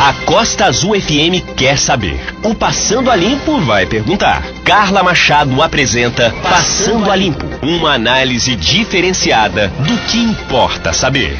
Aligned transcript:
A 0.00 0.12
Costa 0.24 0.66
Azul 0.66 0.94
FM 0.94 1.42
quer 1.56 1.76
saber. 1.76 2.20
O 2.44 2.54
Passando 2.54 3.10
a 3.10 3.16
Limpo 3.16 3.60
vai 3.62 3.84
perguntar. 3.84 4.44
Carla 4.64 5.02
Machado 5.02 5.60
apresenta 5.60 6.32
Passando 6.40 7.10
a 7.10 7.16
Limpo, 7.16 7.44
uma 7.60 7.94
análise 7.94 8.54
diferenciada 8.54 9.66
do 9.66 9.98
que 10.06 10.18
importa 10.18 10.92
saber. 10.92 11.36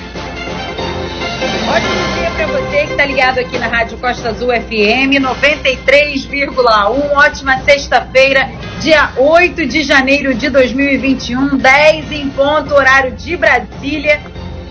Ótimo 1.69 2.19
dia 2.19 2.31
para 2.33 2.47
você 2.49 2.87
que 2.87 2.91
está 2.91 3.07
ligado 3.07 3.39
aqui 3.39 3.57
na 3.59 3.69
Rádio 3.69 3.97
Costa 3.99 4.31
Azul 4.31 4.49
FM 4.49 5.23
93,1. 5.23 7.13
Ótima 7.15 7.61
sexta-feira, 7.61 8.51
dia 8.81 9.13
8 9.17 9.67
de 9.69 9.85
janeiro 9.85 10.35
de 10.35 10.51
2021, 10.51 11.59
10 11.59 12.11
em 12.11 12.29
ponto, 12.31 12.75
horário 12.75 13.13
de 13.13 13.37
Brasília. 13.37 14.21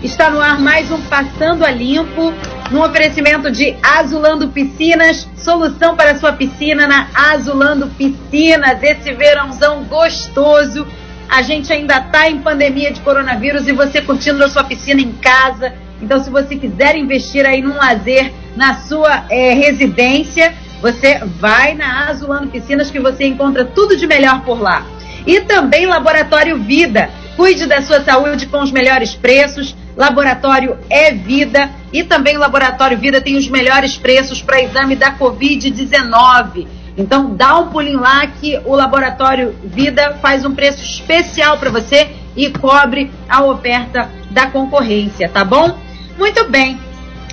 Está 0.02 0.30
no 0.30 0.40
ar 0.40 0.60
mais 0.60 0.92
um 0.92 1.00
Passando 1.02 1.64
a 1.64 1.72
Limpo, 1.72 2.32
no 2.70 2.84
oferecimento 2.84 3.50
de 3.50 3.74
Azulando 3.82 4.46
Piscinas, 4.46 5.28
solução 5.36 5.96
para 5.96 6.16
sua 6.16 6.32
piscina 6.32 6.86
na 6.86 7.08
Azulando 7.12 7.88
Piscinas, 7.88 8.80
esse 8.80 9.12
verãozão 9.12 9.82
gostoso. 9.84 10.86
A 11.28 11.42
gente 11.42 11.72
ainda 11.72 11.96
está 11.96 12.30
em 12.30 12.38
pandemia 12.38 12.92
de 12.92 13.00
coronavírus 13.00 13.66
e 13.66 13.72
você 13.72 14.00
curtindo 14.00 14.44
a 14.44 14.48
sua 14.48 14.62
piscina 14.62 15.00
em 15.00 15.10
casa. 15.14 15.74
Então, 16.00 16.22
se 16.22 16.30
você 16.30 16.54
quiser 16.54 16.94
investir 16.94 17.44
aí 17.44 17.60
num 17.60 17.74
lazer 17.74 18.32
na 18.54 18.74
sua 18.74 19.24
é, 19.28 19.52
residência, 19.52 20.54
você 20.80 21.18
vai 21.24 21.74
na 21.74 22.06
Azulando 22.06 22.46
Piscinas 22.46 22.88
que 22.88 23.00
você 23.00 23.24
encontra 23.26 23.64
tudo 23.64 23.96
de 23.96 24.06
melhor 24.06 24.42
por 24.42 24.60
lá. 24.60 24.86
E 25.26 25.40
também 25.40 25.86
Laboratório 25.86 26.56
Vida. 26.56 27.10
Cuide 27.36 27.66
da 27.66 27.82
sua 27.82 28.00
saúde 28.02 28.46
com 28.46 28.62
os 28.62 28.70
melhores 28.70 29.14
preços. 29.14 29.76
Laboratório 29.98 30.78
é 30.88 31.12
Vida 31.12 31.70
e 31.92 32.04
também 32.04 32.36
o 32.36 32.40
Laboratório 32.40 32.96
Vida 32.96 33.20
tem 33.20 33.36
os 33.36 33.48
melhores 33.48 33.96
preços 33.96 34.40
para 34.40 34.62
exame 34.62 34.94
da 34.94 35.18
Covid-19. 35.18 36.68
Então 36.96 37.34
dá 37.34 37.58
um 37.58 37.66
pulinho 37.66 37.98
lá 37.98 38.24
que 38.28 38.60
o 38.64 38.76
Laboratório 38.76 39.56
Vida 39.64 40.16
faz 40.22 40.44
um 40.44 40.54
preço 40.54 40.80
especial 40.84 41.58
para 41.58 41.70
você 41.70 42.10
e 42.36 42.48
cobre 42.50 43.10
a 43.28 43.44
oferta 43.44 44.08
da 44.30 44.46
concorrência, 44.46 45.28
tá 45.28 45.42
bom? 45.42 45.76
Muito 46.16 46.48
bem. 46.48 46.78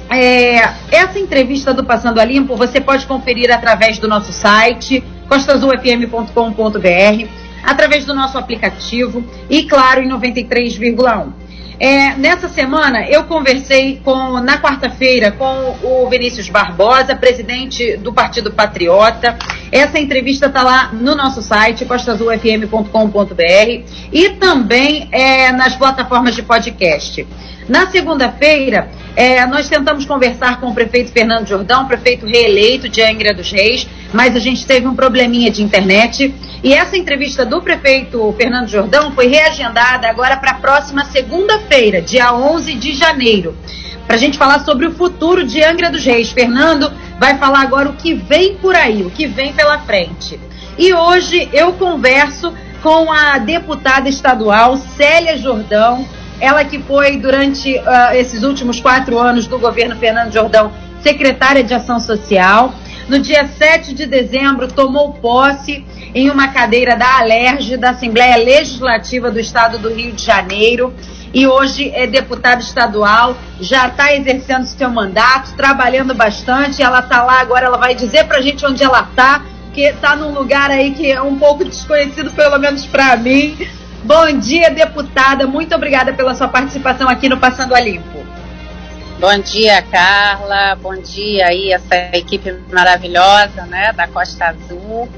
É, 0.10 0.58
essa 0.92 1.20
entrevista 1.20 1.72
do 1.72 1.84
Passando 1.84 2.20
a 2.20 2.26
Limpo 2.26 2.56
você 2.56 2.82
pode 2.82 3.06
conferir 3.06 3.52
através 3.52 4.00
do 4.00 4.08
nosso 4.08 4.34
site 4.34 5.04
costazulfm.com.br, 5.30 7.28
através 7.64 8.06
do 8.06 8.14
nosso 8.16 8.40
aplicativo 8.40 9.24
e, 9.50 9.64
claro, 9.64 10.02
em 10.02 10.10
93,1. 10.10 11.45
É, 11.80 12.16
nessa 12.16 12.48
semana 12.48 13.08
eu 13.08 13.26
conversei 13.26 14.00
com, 14.04 14.40
na 14.40 14.62
quarta-feira 14.62 15.32
com 15.32 15.76
o 15.84 16.10
Vinícius 16.10 16.50
Barbosa, 16.50 17.16
presidente 17.16 17.98
do 17.98 18.14
Partido 18.14 18.52
Patriota. 18.52 19.38
Essa 19.72 20.00
entrevista 20.00 20.46
está 20.46 20.64
lá 20.64 20.92
no 20.94 21.16
nosso 21.16 21.42
site, 21.42 21.86
costazulfm.com.br 21.86 23.84
e 24.12 24.30
também 24.32 25.10
é, 25.12 25.52
nas 25.52 25.76
plataformas 25.76 26.36
de 26.36 26.44
podcast. 26.44 27.28
Na 27.68 27.90
segunda-feira, 27.90 28.90
é, 29.16 29.44
nós 29.48 29.68
tentamos 29.68 30.06
conversar 30.06 30.60
com 30.60 30.68
o 30.68 30.74
prefeito 30.74 31.12
Fernando 31.12 31.48
Jordão, 31.48 31.88
prefeito 31.88 32.26
reeleito 32.26 32.88
de 32.88 33.02
Angra 33.02 33.34
dos 33.34 33.52
Reis, 33.52 33.88
mas 34.14 34.36
a 34.36 34.40
gente 34.40 34.68
teve 34.68 34.88
um 34.88 34.96
probleminha 34.96 35.50
de 35.50 35.64
internet. 35.64 36.34
E 36.64 36.74
essa 36.74 36.96
entrevista 36.96 37.44
do 37.44 37.62
prefeito 37.62 38.34
Fernando 38.38 38.68
Jordão 38.68 39.12
foi 39.14 39.28
reagendada 39.28 40.08
agora 40.08 40.38
para 40.38 40.52
a 40.52 40.56
próxima 40.56 41.06
segunda-feira, 41.06 42.04
dia 42.04 42.36
11 42.36 42.76
de 42.76 42.94
janeiro, 42.94 43.58
para 44.06 44.16
a 44.16 44.20
gente 44.20 44.38
falar 44.38 44.60
sobre 44.60 44.86
o 44.86 44.94
futuro 44.94 45.44
de 45.44 45.64
Angra 45.64 45.90
dos 45.90 46.06
Reis. 46.06 46.32
Fernando 46.32 46.92
vai 47.20 47.38
falar 47.40 47.62
agora 47.62 47.90
o 47.90 47.94
que 47.94 48.14
vem 48.14 48.56
por 48.58 48.76
aí, 48.76 49.02
o 49.02 49.10
que 49.10 49.26
vem 49.26 49.54
pela 49.54 49.80
frente. 49.80 50.40
E 50.78 50.94
hoje 50.94 51.50
eu 51.52 51.74
converso 51.74 52.54
com 52.84 53.12
a 53.12 53.40
deputada 53.40 54.08
estadual 54.08 54.78
Célia 54.78 55.38
Jordão, 55.40 56.06
ela 56.40 56.64
que 56.66 56.80
foi 56.80 57.18
durante 57.18 57.78
uh, 57.78 58.14
esses 58.14 58.44
últimos 58.44 58.80
quatro 58.80 59.18
anos 59.18 59.48
do 59.48 59.58
governo 59.58 59.96
Fernando 59.96 60.32
Jordão 60.32 60.72
secretária 61.02 61.64
de 61.64 61.74
Ação 61.74 62.00
Social. 62.00 62.74
No 63.08 63.20
dia 63.20 63.48
7 63.48 63.94
de 63.94 64.08
dezembro, 64.08 64.68
tomou 64.68 65.14
posse 65.14 65.86
em 66.14 66.32
uma 66.32 66.48
cadeira 66.48 66.96
da 66.96 67.20
Alerj, 67.20 67.78
da 67.78 67.92
Assembleia 67.92 68.38
Legislativa 68.38 69.30
do 69.30 69.40
Estado 69.40 69.78
do 69.78 69.94
Rio 69.94 70.14
de 70.14 70.24
Janeiro. 70.24 70.94
E 71.32 71.46
hoje 71.46 71.92
é 71.94 72.08
deputada 72.08 72.62
estadual, 72.62 73.36
já 73.60 73.88
está 73.88 74.16
exercendo 74.16 74.66
seu 74.66 74.90
mandato, 74.90 75.54
trabalhando 75.56 76.16
bastante. 76.16 76.82
Ela 76.82 77.00
está 77.00 77.24
lá 77.24 77.42
agora, 77.42 77.68
ela 77.68 77.78
vai 77.78 77.94
dizer 77.94 78.26
para 78.26 78.38
a 78.38 78.42
gente 78.42 78.66
onde 78.66 78.84
ela 78.84 79.02
está, 79.02 79.44
porque 79.66 79.82
está 79.82 80.16
num 80.16 80.32
lugar 80.32 80.72
aí 80.72 80.92
que 80.92 81.12
é 81.12 81.22
um 81.22 81.38
pouco 81.38 81.64
desconhecido, 81.66 82.32
pelo 82.32 82.58
menos 82.58 82.86
para 82.86 83.16
mim. 83.18 83.56
Bom 84.06 84.38
dia, 84.38 84.70
deputada. 84.70 85.48
Muito 85.48 85.74
obrigada 85.74 86.14
pela 86.14 86.36
sua 86.36 86.48
participação 86.48 87.10
aqui 87.10 87.28
no 87.28 87.40
Passando 87.40 87.74
a 87.74 87.80
Limpo. 87.80 88.24
Bom 89.20 89.40
dia, 89.40 89.82
Carla. 89.82 90.76
Bom 90.76 90.96
dia 90.96 91.48
aí 91.48 91.72
essa 91.72 91.96
equipe 92.16 92.54
maravilhosa, 92.72 93.66
né, 93.66 93.92
da 93.94 94.08
Costa 94.08 94.46
Azul. 94.46 95.10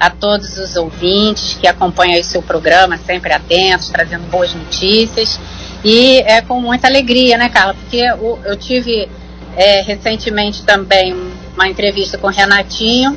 A 0.00 0.10
todos 0.10 0.58
os 0.58 0.74
ouvintes 0.74 1.56
que 1.60 1.68
acompanham 1.68 2.20
o 2.20 2.24
seu 2.24 2.42
programa, 2.42 2.98
sempre 2.98 3.32
atentos, 3.32 3.90
trazendo 3.90 4.28
boas 4.28 4.52
notícias. 4.52 5.38
E 5.84 6.18
é 6.26 6.40
com 6.40 6.60
muita 6.60 6.88
alegria, 6.88 7.38
né, 7.38 7.48
Carla? 7.48 7.74
Porque 7.74 7.98
eu, 7.98 8.40
eu 8.44 8.56
tive 8.56 9.08
é, 9.56 9.82
recentemente 9.82 10.64
também 10.64 11.14
uma 11.54 11.68
entrevista 11.68 12.18
com 12.18 12.26
o 12.26 12.30
Renatinho, 12.30 13.16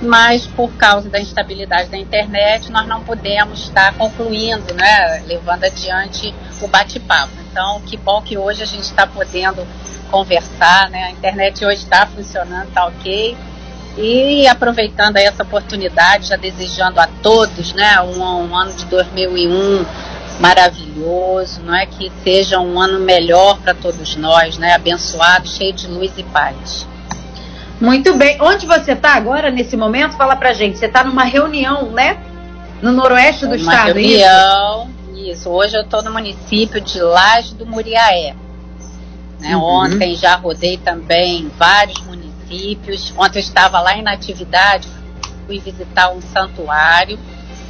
mas 0.00 0.46
por 0.46 0.70
causa 0.74 1.08
da 1.08 1.20
instabilidade 1.20 1.88
da 1.88 1.98
internet 1.98 2.70
nós 2.70 2.86
não 2.86 3.02
pudemos 3.02 3.64
estar 3.64 3.94
concluindo, 3.94 4.72
né, 4.74 5.22
levando 5.26 5.64
adiante 5.64 6.34
o 6.60 6.68
bate-papo. 6.68 7.32
Então, 7.50 7.80
que 7.82 7.96
bom 7.96 8.22
que 8.22 8.38
hoje 8.38 8.62
a 8.62 8.66
gente 8.66 8.84
está 8.84 9.06
podendo 9.06 9.66
conversar, 10.10 10.88
né? 10.90 11.04
A 11.04 11.10
internet 11.10 11.64
hoje 11.64 11.82
está 11.82 12.06
funcionando, 12.06 12.68
está 12.68 12.86
ok. 12.86 13.36
E 13.96 14.46
aproveitando 14.46 15.16
essa 15.16 15.42
oportunidade, 15.42 16.28
já 16.28 16.36
desejando 16.36 17.00
a 17.00 17.08
todos, 17.20 17.72
né, 17.74 18.00
um, 18.00 18.22
um 18.22 18.56
ano 18.56 18.72
de 18.72 18.84
2001 18.84 19.84
maravilhoso, 20.38 21.60
não 21.62 21.74
é 21.74 21.84
que 21.84 22.12
seja 22.22 22.60
um 22.60 22.80
ano 22.80 23.00
melhor 23.00 23.58
para 23.58 23.74
todos 23.74 24.14
nós, 24.14 24.56
né, 24.56 24.74
abençoado, 24.74 25.48
cheio 25.48 25.72
de 25.72 25.88
luz 25.88 26.12
e 26.16 26.22
paz. 26.22 26.86
Muito 27.80 28.14
bem. 28.14 28.40
Onde 28.40 28.66
você 28.66 28.92
está 28.92 29.14
agora, 29.14 29.50
nesse 29.50 29.76
momento? 29.76 30.16
Fala 30.16 30.34
pra 30.36 30.52
gente. 30.52 30.78
Você 30.78 30.86
está 30.86 31.04
numa 31.04 31.24
reunião, 31.24 31.90
né? 31.90 32.18
No 32.82 32.92
noroeste 32.92 33.46
do 33.46 33.54
uma 33.54 33.56
estado, 33.56 33.94
reunião, 33.94 34.90
isso? 35.12 35.30
isso? 35.30 35.50
Hoje 35.50 35.76
eu 35.76 35.82
estou 35.82 36.02
no 36.02 36.12
município 36.12 36.80
de 36.80 37.00
Laje 37.00 37.54
do 37.54 37.66
Muriaé. 37.66 38.34
Né? 39.40 39.56
Uhum. 39.56 39.62
Ontem 39.62 40.16
já 40.16 40.36
rodei 40.36 40.76
também 40.76 41.50
vários 41.56 42.00
municípios. 42.02 43.12
Ontem 43.16 43.38
eu 43.38 43.42
estava 43.42 43.80
lá 43.80 43.96
em 43.96 44.02
Natividade, 44.02 44.88
fui 45.46 45.60
visitar 45.60 46.10
um 46.10 46.20
santuário 46.20 47.18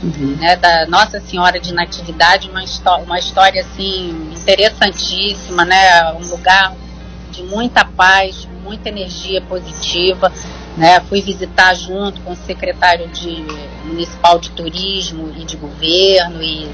uhum. 0.03 0.37
né, 0.39 0.57
da 0.57 0.87
Nossa 0.87 1.21
Senhora 1.21 1.61
de 1.61 1.73
Natividade, 1.73 2.51
uma, 2.51 2.63
uma 2.99 3.19
história 3.19 3.63
assim 3.63 4.33
interessantíssima, 4.35 5.65
né? 5.65 6.13
Um 6.15 6.27
lugar 6.29 6.75
de 7.31 7.43
muita 7.43 7.85
paz, 7.85 8.48
muita 8.63 8.89
energia 8.89 9.41
positiva. 9.43 10.33
Né? 10.77 11.01
Fui 11.01 11.21
visitar 11.21 11.75
junto 11.75 12.21
com 12.23 12.33
o 12.33 12.37
secretário 12.37 13.09
de, 13.09 13.45
municipal 13.85 14.39
de 14.39 14.51
turismo 14.51 15.33
e 15.37 15.45
de 15.45 15.57
governo 15.57 16.43
e, 16.43 16.69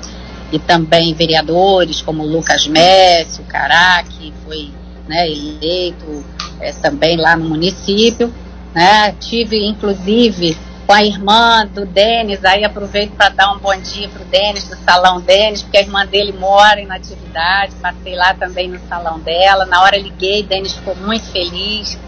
e 0.53 0.59
também 0.59 1.15
vereadores 1.15 2.03
como 2.03 2.25
Lucas 2.25 2.67
Messi, 2.67 3.41
o 3.41 3.45
Cará, 3.45 4.03
que 4.03 4.33
foi 4.45 4.71
né, 5.09 5.29
eleito 5.29 6.25
é, 6.61 6.73
também 6.73 7.17
lá 7.17 7.37
no 7.37 7.49
município. 7.49 8.33
Né? 8.75 9.13
Tive, 9.21 9.65
inclusive, 9.65 10.57
com 10.87 10.93
a 10.93 11.03
irmã 11.03 11.67
do 11.67 11.87
Denis, 11.87 12.45
aí 12.45 12.63
aproveito 12.65 13.13
para 13.13 13.31
dar 13.31 13.53
um 13.53 13.59
bom 13.59 13.75
dia 13.77 14.09
para 14.09 14.23
o 14.23 14.25
Denis, 14.27 14.65
do 14.65 14.77
Salão 14.77 15.21
Denis, 15.21 15.63
porque 15.63 15.79
a 15.79 15.81
irmã 15.81 16.07
dele 16.07 16.33
mora 16.33 16.81
em 16.81 16.87
Natividade, 16.87 17.75
passei 17.81 18.15
lá 18.15 18.35
também 18.35 18.69
no 18.69 18.79
salão 18.89 19.19
dela, 19.19 19.65
na 19.65 19.83
hora 19.83 19.97
liguei, 19.97 20.43
Denis 20.43 20.75
ficou 20.75 20.95
muito 20.97 21.25
feliz, 21.27 21.99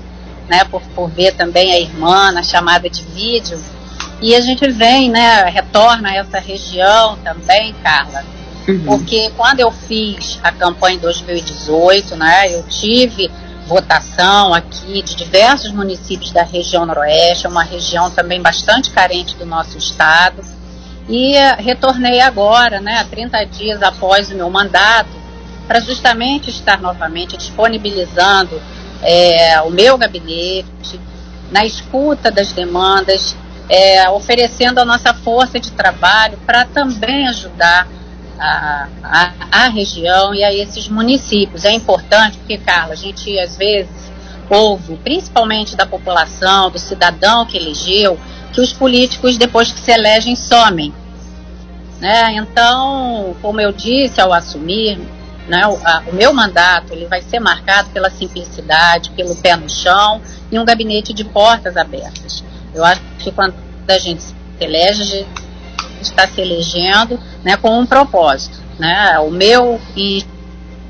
né, 0.48 0.64
por, 0.64 0.82
por 0.94 1.08
ver 1.08 1.32
também 1.34 1.72
a 1.72 1.80
irmã 1.80 2.30
na 2.32 2.42
chamada 2.42 2.88
de 2.88 3.02
vídeo, 3.02 3.58
e 4.20 4.34
a 4.34 4.40
gente 4.40 4.70
vem, 4.70 5.10
né, 5.10 5.44
retorna 5.44 6.10
a 6.10 6.16
essa 6.16 6.38
região 6.38 7.16
também, 7.24 7.74
Carla, 7.82 8.24
uhum. 8.68 8.84
porque 8.84 9.30
quando 9.36 9.60
eu 9.60 9.70
fiz 9.70 10.38
a 10.42 10.52
campanha 10.52 10.96
em 10.96 11.00
2018, 11.00 12.14
né, 12.14 12.54
eu 12.54 12.62
tive 12.64 13.30
votação 13.66 14.54
aqui 14.54 15.02
de 15.02 15.16
diversos 15.16 15.72
municípios 15.72 16.30
da 16.30 16.42
região 16.42 16.86
noroeste, 16.86 17.46
uma 17.46 17.64
região 17.64 18.10
também 18.10 18.40
bastante 18.40 18.90
carente 18.90 19.34
do 19.36 19.44
nosso 19.44 19.76
estado. 19.76 20.42
E 21.08 21.34
retornei 21.58 22.20
agora, 22.20 22.80
né, 22.80 23.04
30 23.10 23.44
dias 23.44 23.82
após 23.82 24.30
o 24.30 24.34
meu 24.34 24.48
mandato, 24.50 25.10
para 25.66 25.80
justamente 25.80 26.50
estar 26.50 26.80
novamente 26.80 27.36
disponibilizando 27.36 28.60
é, 29.02 29.60
o 29.62 29.70
meu 29.70 29.98
gabinete, 29.98 31.00
na 31.50 31.64
escuta 31.64 32.30
das 32.30 32.52
demandas, 32.52 33.36
é, 33.68 34.08
oferecendo 34.10 34.78
a 34.78 34.84
nossa 34.84 35.12
força 35.12 35.58
de 35.58 35.72
trabalho 35.72 36.38
para 36.46 36.64
também 36.64 37.26
ajudar 37.28 37.86
a, 38.38 38.88
a, 39.02 39.32
a, 39.64 39.68
região 39.68 40.34
e 40.34 40.44
a 40.44 40.52
esses 40.52 40.88
municípios. 40.88 41.64
É 41.64 41.72
importante 41.72 42.38
porque, 42.38 42.58
Carla, 42.58 42.92
a 42.92 42.96
gente 42.96 43.38
às 43.38 43.56
vezes 43.56 44.10
ouve, 44.48 44.96
principalmente 44.96 45.76
da 45.76 45.86
população, 45.86 46.70
do 46.70 46.78
cidadão 46.78 47.44
que 47.46 47.56
elegeu, 47.56 48.18
que 48.52 48.60
os 48.60 48.72
políticos, 48.72 49.36
depois 49.36 49.72
que 49.72 49.80
se 49.80 49.90
elegem, 49.90 50.36
somem. 50.36 50.92
Né? 52.00 52.34
Então, 52.34 53.34
como 53.40 53.60
eu 53.60 53.72
disse 53.72 54.20
ao 54.20 54.32
assumir, 54.32 54.98
né, 55.48 55.66
o, 55.66 55.76
a, 55.84 56.02
o 56.06 56.14
meu 56.14 56.32
mandato 56.32 56.92
ele 56.92 57.06
vai 57.06 57.22
ser 57.22 57.38
marcado 57.38 57.90
pela 57.90 58.10
simplicidade, 58.10 59.10
pelo 59.10 59.36
pé 59.36 59.56
no 59.56 59.68
chão 59.68 60.20
e 60.50 60.58
um 60.58 60.64
gabinete 60.64 61.12
de 61.12 61.24
portas 61.24 61.76
abertas. 61.76 62.44
Eu 62.74 62.84
acho 62.84 63.00
que 63.18 63.30
quando 63.30 63.54
a 63.88 63.98
gente 63.98 64.22
se 64.22 64.34
elege, 64.60 65.02
a 65.02 65.96
gente 65.96 66.02
está 66.02 66.26
se 66.26 66.40
elegendo 66.40 67.18
né, 67.46 67.56
com 67.56 67.78
um 67.78 67.86
propósito. 67.86 68.60
Né? 68.76 69.20
O 69.20 69.30
meu 69.30 69.80
em 69.96 70.24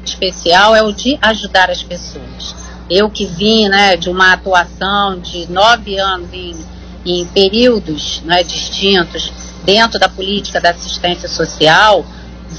especial 0.03 0.75
é 0.75 0.83
o 0.83 0.91
de 0.91 1.19
ajudar 1.21 1.71
as 1.71 1.83
pessoas. 1.83 2.57
Eu 2.89 3.11
que 3.11 3.27
vim 3.27 3.69
né, 3.69 3.95
de 3.95 4.09
uma 4.09 4.33
atuação 4.33 5.21
de 5.21 5.53
nove 5.53 5.99
anos 5.99 6.33
em, 6.33 6.57
em 7.05 7.27
períodos 7.27 8.23
né, 8.25 8.43
distintos 8.43 9.31
dentro 9.65 10.01
da 10.01 10.09
política 10.09 10.59
da 10.59 10.71
assistência 10.71 11.29
social, 11.29 12.07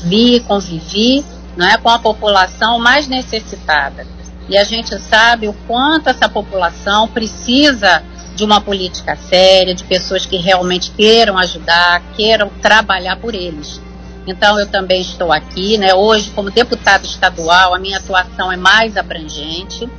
vi, 0.03 0.41
convivi 0.41 1.25
né, 1.55 1.77
com 1.77 1.89
a 1.89 1.97
população 1.97 2.77
mais 2.77 3.07
necessitada. 3.07 4.05
E 4.47 4.55
a 4.55 4.63
gente 4.63 4.97
sabe 4.99 5.47
o 5.47 5.53
quanto 5.65 6.09
essa 6.09 6.29
população 6.29 7.07
precisa 7.07 8.03
de 8.35 8.43
uma 8.43 8.61
política 8.61 9.15
séria, 9.15 9.73
de 9.73 9.83
pessoas 9.85 10.23
que 10.23 10.37
realmente 10.37 10.91
queiram 10.91 11.35
ajudar, 11.39 12.03
queiram 12.15 12.49
trabalhar 12.61 13.15
por 13.15 13.33
eles. 13.33 13.86
Então 14.27 14.59
eu 14.59 14.67
também 14.67 15.01
estou 15.01 15.31
aqui, 15.31 15.77
né? 15.77 15.93
Hoje, 15.93 16.29
como 16.31 16.51
deputada 16.51 17.05
estadual, 17.05 17.73
a 17.73 17.79
minha 17.79 17.97
atuação 17.97 18.51
é 18.51 18.57
mais 18.57 18.97
abrangente, 18.97 19.89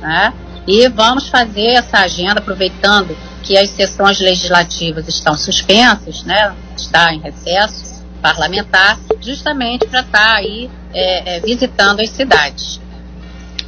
né? 0.00 0.32
E 0.66 0.88
vamos 0.88 1.28
fazer 1.28 1.74
essa 1.74 1.98
agenda, 1.98 2.40
aproveitando 2.40 3.14
que 3.42 3.58
as 3.58 3.68
sessões 3.70 4.18
legislativas 4.18 5.06
estão 5.06 5.36
suspensas, 5.36 6.24
né? 6.24 6.54
Está 6.74 7.12
em 7.12 7.20
recesso 7.20 7.94
parlamentar, 8.22 8.98
justamente 9.20 9.86
para 9.86 10.00
estar 10.00 10.36
aí 10.36 10.70
é, 10.94 11.36
é, 11.36 11.40
visitando 11.40 12.00
as 12.00 12.08
cidades. 12.08 12.80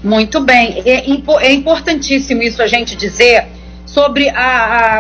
Muito 0.03 0.41
bem, 0.41 0.83
é, 0.87 1.05
é 1.45 1.53
importantíssimo 1.53 2.43
isso 2.43 2.63
a 2.63 2.67
gente 2.67 2.97
dizer, 2.97 3.47
sobre 3.97 4.29
a, 4.29 4.35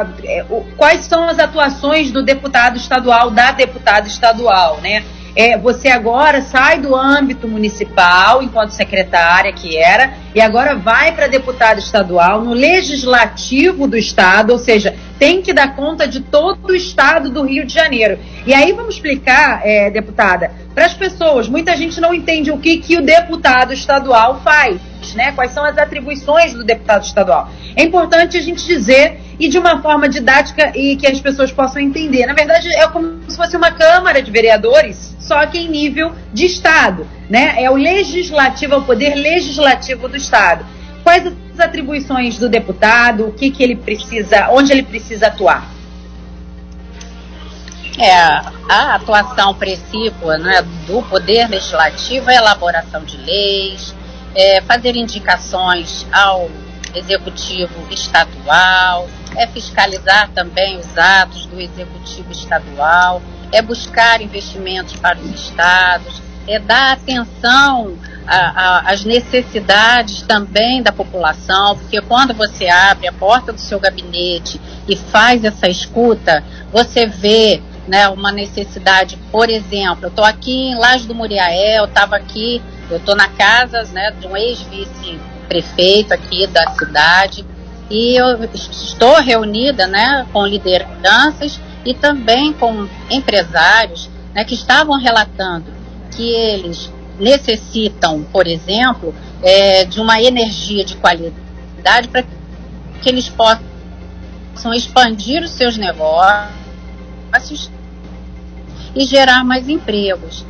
a, 0.00 0.06
é, 0.24 0.42
o, 0.48 0.64
quais 0.74 1.04
são 1.04 1.28
as 1.28 1.38
atuações 1.38 2.10
do 2.10 2.22
deputado 2.22 2.78
estadual, 2.78 3.30
da 3.30 3.52
deputada 3.52 4.08
estadual, 4.08 4.80
né? 4.80 5.04
É, 5.36 5.58
você 5.58 5.88
agora 5.88 6.40
sai 6.40 6.80
do 6.80 6.96
âmbito 6.96 7.46
municipal, 7.46 8.42
enquanto 8.42 8.70
secretária 8.70 9.52
que 9.52 9.76
era, 9.76 10.14
e 10.34 10.40
agora 10.40 10.74
vai 10.74 11.12
para 11.12 11.26
deputada 11.26 11.78
estadual 11.78 12.40
no 12.40 12.54
legislativo 12.54 13.86
do 13.86 13.98
estado, 13.98 14.54
ou 14.54 14.58
seja, 14.58 14.94
tem 15.18 15.42
que 15.42 15.52
dar 15.52 15.76
conta 15.76 16.08
de 16.08 16.20
todo 16.20 16.70
o 16.70 16.74
estado 16.74 17.28
do 17.28 17.42
Rio 17.42 17.66
de 17.66 17.74
Janeiro. 17.74 18.18
E 18.46 18.54
aí 18.54 18.72
vamos 18.72 18.94
explicar, 18.94 19.60
é, 19.62 19.90
deputada, 19.90 20.52
para 20.74 20.86
as 20.86 20.94
pessoas, 20.94 21.50
muita 21.50 21.76
gente 21.76 22.00
não 22.00 22.14
entende 22.14 22.50
o 22.50 22.56
que, 22.56 22.78
que 22.78 22.96
o 22.96 23.02
deputado 23.02 23.74
estadual 23.74 24.40
faz 24.42 24.80
né? 25.14 25.32
Quais 25.32 25.52
são 25.52 25.64
as 25.64 25.76
atribuições 25.76 26.54
do 26.54 26.64
deputado 26.64 27.04
estadual? 27.04 27.50
É 27.74 27.82
importante 27.82 28.36
a 28.36 28.40
gente 28.40 28.66
dizer 28.66 29.20
e 29.38 29.48
de 29.48 29.58
uma 29.58 29.82
forma 29.82 30.08
didática 30.08 30.72
e 30.74 30.96
que 30.96 31.06
as 31.06 31.20
pessoas 31.20 31.52
possam 31.52 31.80
entender. 31.80 32.26
Na 32.26 32.32
verdade, 32.32 32.68
é 32.68 32.86
como 32.88 33.20
se 33.28 33.36
fosse 33.36 33.56
uma 33.56 33.70
Câmara 33.70 34.22
de 34.22 34.30
Vereadores, 34.30 35.14
só 35.20 35.44
que 35.46 35.58
em 35.58 35.68
nível 35.68 36.12
de 36.32 36.46
Estado, 36.46 37.06
né? 37.28 37.54
É 37.58 37.70
o 37.70 37.76
legislativo, 37.76 38.74
é 38.74 38.76
o 38.78 38.82
poder 38.82 39.14
legislativo 39.14 40.08
do 40.08 40.16
Estado. 40.16 40.64
Quais 41.02 41.26
as 41.26 41.60
atribuições 41.60 42.38
do 42.38 42.48
deputado? 42.48 43.26
O 43.26 43.32
que, 43.32 43.50
que 43.50 43.62
ele 43.62 43.76
precisa, 43.76 44.48
onde 44.50 44.72
ele 44.72 44.82
precisa 44.82 45.28
atuar? 45.28 45.76
É, 47.98 48.12
a 48.68 48.94
atuação 48.96 49.54
precípua 49.54 50.36
né, 50.36 50.62
do 50.86 51.02
Poder 51.02 51.48
Legislativo 51.48 52.30
é 52.30 52.36
a 52.36 52.40
elaboração 52.40 53.02
de 53.04 53.16
leis, 53.16 53.94
é, 54.36 54.60
fazer 54.60 54.94
indicações 54.94 56.06
ao 56.12 56.50
executivo 56.94 57.72
estadual, 57.90 59.08
é 59.34 59.46
fiscalizar 59.46 60.30
também 60.34 60.78
os 60.78 60.96
atos 60.96 61.46
do 61.46 61.60
executivo 61.60 62.30
estadual, 62.30 63.22
é 63.50 63.62
buscar 63.62 64.20
investimentos 64.20 64.94
para 64.96 65.18
os 65.18 65.30
estados, 65.30 66.22
é 66.46 66.58
dar 66.58 66.92
atenção 66.92 67.96
às 68.26 69.04
necessidades 69.04 70.22
também 70.22 70.82
da 70.82 70.90
população, 70.90 71.76
porque 71.78 72.00
quando 72.02 72.34
você 72.34 72.68
abre 72.68 73.06
a 73.06 73.12
porta 73.12 73.52
do 73.52 73.60
seu 73.60 73.78
gabinete 73.78 74.60
e 74.88 74.96
faz 74.96 75.44
essa 75.44 75.68
escuta, 75.68 76.42
você 76.72 77.06
vê 77.06 77.62
né, 77.86 78.08
uma 78.08 78.32
necessidade, 78.32 79.16
por 79.30 79.48
exemplo, 79.48 80.06
eu 80.06 80.08
estou 80.08 80.24
aqui 80.24 80.70
em 80.70 80.74
Laje 80.74 81.06
do 81.06 81.14
Muriaé, 81.14 81.78
eu 81.78 81.84
estava 81.84 82.16
aqui 82.16 82.60
eu 82.90 82.98
estou 82.98 83.16
na 83.16 83.28
casa 83.28 83.82
né, 83.92 84.12
de 84.12 84.26
um 84.26 84.36
ex-vice-prefeito 84.36 86.12
aqui 86.14 86.46
da 86.46 86.70
cidade 86.70 87.44
e 87.90 88.16
eu 88.16 88.44
estou 88.54 89.20
reunida 89.20 89.86
né, 89.86 90.26
com 90.32 90.46
lideranças 90.46 91.60
e 91.84 91.94
também 91.94 92.52
com 92.52 92.88
empresários 93.10 94.10
né, 94.34 94.44
que 94.44 94.54
estavam 94.54 94.98
relatando 94.98 95.72
que 96.10 96.30
eles 96.30 96.90
necessitam, 97.18 98.22
por 98.24 98.46
exemplo, 98.46 99.14
é, 99.42 99.84
de 99.84 100.00
uma 100.00 100.20
energia 100.20 100.84
de 100.84 100.96
qualidade 100.96 102.08
para 102.08 102.22
que 103.02 103.08
eles 103.08 103.28
possam 103.28 104.74
expandir 104.74 105.42
os 105.42 105.50
seus 105.50 105.76
negócios 105.76 106.50
e 108.94 109.04
gerar 109.04 109.44
mais 109.44 109.68
empregos. 109.68 110.44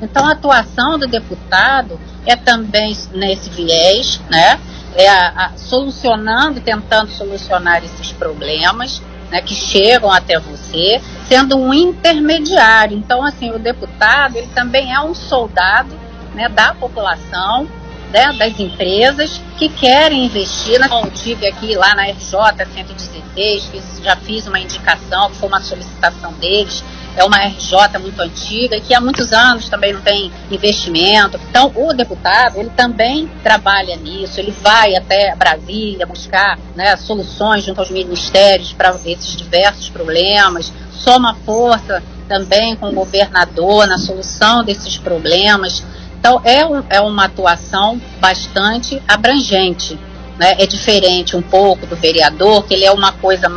Então, 0.00 0.26
a 0.26 0.32
atuação 0.32 0.98
do 0.98 1.06
deputado 1.06 1.98
é 2.26 2.36
também 2.36 2.96
nesse 3.12 3.50
viés, 3.50 4.20
né? 4.30 4.60
É 4.94 5.08
a, 5.08 5.28
a, 5.28 5.52
solucionando, 5.56 6.60
tentando 6.60 7.10
solucionar 7.10 7.84
esses 7.84 8.12
problemas, 8.12 9.02
né, 9.30 9.42
que 9.42 9.54
chegam 9.54 10.10
até 10.10 10.38
você, 10.38 11.00
sendo 11.26 11.56
um 11.58 11.72
intermediário. 11.74 12.96
Então, 12.96 13.22
assim, 13.22 13.50
o 13.50 13.58
deputado, 13.58 14.36
ele 14.36 14.48
também 14.48 14.92
é 14.92 15.00
um 15.00 15.14
soldado, 15.14 15.94
né, 16.34 16.48
da 16.48 16.74
população, 16.74 17.68
né, 18.12 18.32
das 18.32 18.58
empresas 18.58 19.40
que 19.56 19.68
querem 19.68 20.26
investir. 20.26 20.80
Como 20.88 21.06
eu 21.06 21.10
tive 21.10 21.46
aqui 21.46 21.74
lá 21.74 21.94
na 21.94 22.04
RJ 22.04 22.64
116, 22.74 23.64
fiz, 23.66 24.00
já 24.02 24.16
fiz 24.16 24.46
uma 24.46 24.58
indicação, 24.58 25.30
que 25.30 25.36
foi 25.36 25.48
uma 25.48 25.60
solicitação 25.60 26.32
deles, 26.34 26.82
é 27.16 27.24
uma 27.24 27.38
RJ 27.38 27.98
muito 28.00 28.20
antiga 28.20 28.76
e 28.76 28.80
que 28.80 28.94
há 28.94 29.00
muitos 29.00 29.32
anos 29.32 29.68
também 29.68 29.92
não 29.92 30.00
tem 30.00 30.30
investimento. 30.50 31.38
Então, 31.50 31.72
o 31.74 31.92
deputado, 31.92 32.58
ele 32.58 32.70
também 32.70 33.28
trabalha 33.42 33.96
nisso, 33.96 34.38
ele 34.38 34.52
vai 34.62 34.94
até 34.94 35.34
Brasília 35.34 36.06
buscar 36.06 36.58
né, 36.76 36.96
soluções 36.96 37.64
junto 37.64 37.80
aos 37.80 37.90
ministérios 37.90 38.72
para 38.72 38.94
esses 39.04 39.36
diversos 39.36 39.90
problemas, 39.90 40.72
soma 40.92 41.34
força 41.44 42.02
também 42.28 42.76
com 42.76 42.90
o 42.90 42.92
governador 42.92 43.86
na 43.86 43.98
solução 43.98 44.62
desses 44.62 44.98
problemas. 44.98 45.82
Então, 46.18 46.40
é, 46.44 46.66
um, 46.66 46.82
é 46.90 47.00
uma 47.00 47.24
atuação 47.24 48.00
bastante 48.20 49.00
abrangente. 49.06 49.98
Né? 50.38 50.54
É 50.58 50.66
diferente 50.66 51.36
um 51.36 51.42
pouco 51.42 51.86
do 51.86 51.96
vereador, 51.96 52.64
que 52.64 52.74
ele 52.74 52.84
é 52.84 52.92
uma 52.92 53.12
coisa, 53.12 53.48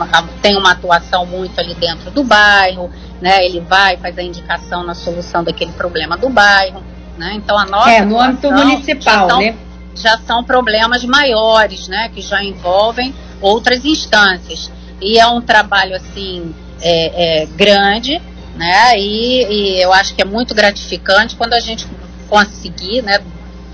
tem 0.42 0.58
uma 0.58 0.72
atuação 0.72 1.26
muito 1.26 1.60
ali 1.60 1.76
dentro 1.76 2.10
do 2.10 2.24
bairro, 2.24 2.90
né? 3.22 3.46
Ele 3.46 3.60
vai, 3.60 3.98
faz 3.98 4.18
a 4.18 4.24
indicação 4.24 4.84
na 4.84 4.96
solução 4.96 5.44
daquele 5.44 5.72
problema 5.74 6.18
do 6.18 6.28
bairro, 6.28 6.82
né? 7.20 7.34
Então 7.36 7.56
a 7.56 7.66
nossa 7.66 7.92
é 7.92 8.02
no 8.04 8.20
âmbito 8.20 8.52
municipal, 8.52 9.14
já 9.14 9.30
são, 9.30 9.40
né? 9.40 9.56
Já 9.94 10.18
são 10.18 10.44
problemas 10.44 11.04
maiores, 11.04 11.88
né? 11.88 12.10
Que 12.10 12.20
já 12.20 12.44
envolvem 12.44 13.14
outras 13.40 13.86
instâncias 13.86 14.72
e 15.00 15.20
é 15.20 15.28
um 15.28 15.40
trabalho 15.40 15.96
assim 15.96 16.54
é, 16.82 17.42
é, 17.42 17.46
grande, 17.46 18.20
né? 18.56 18.98
E, 18.98 19.44
e 19.44 19.82
eu 19.82 19.94
acho 19.94 20.16
que 20.16 20.22
é 20.24 20.26
muito 20.26 20.56
gratificante 20.56 21.36
quando 21.36 21.54
a 21.54 21.60
gente 21.60 21.86
conseguir, 22.32 23.02
né? 23.02 23.20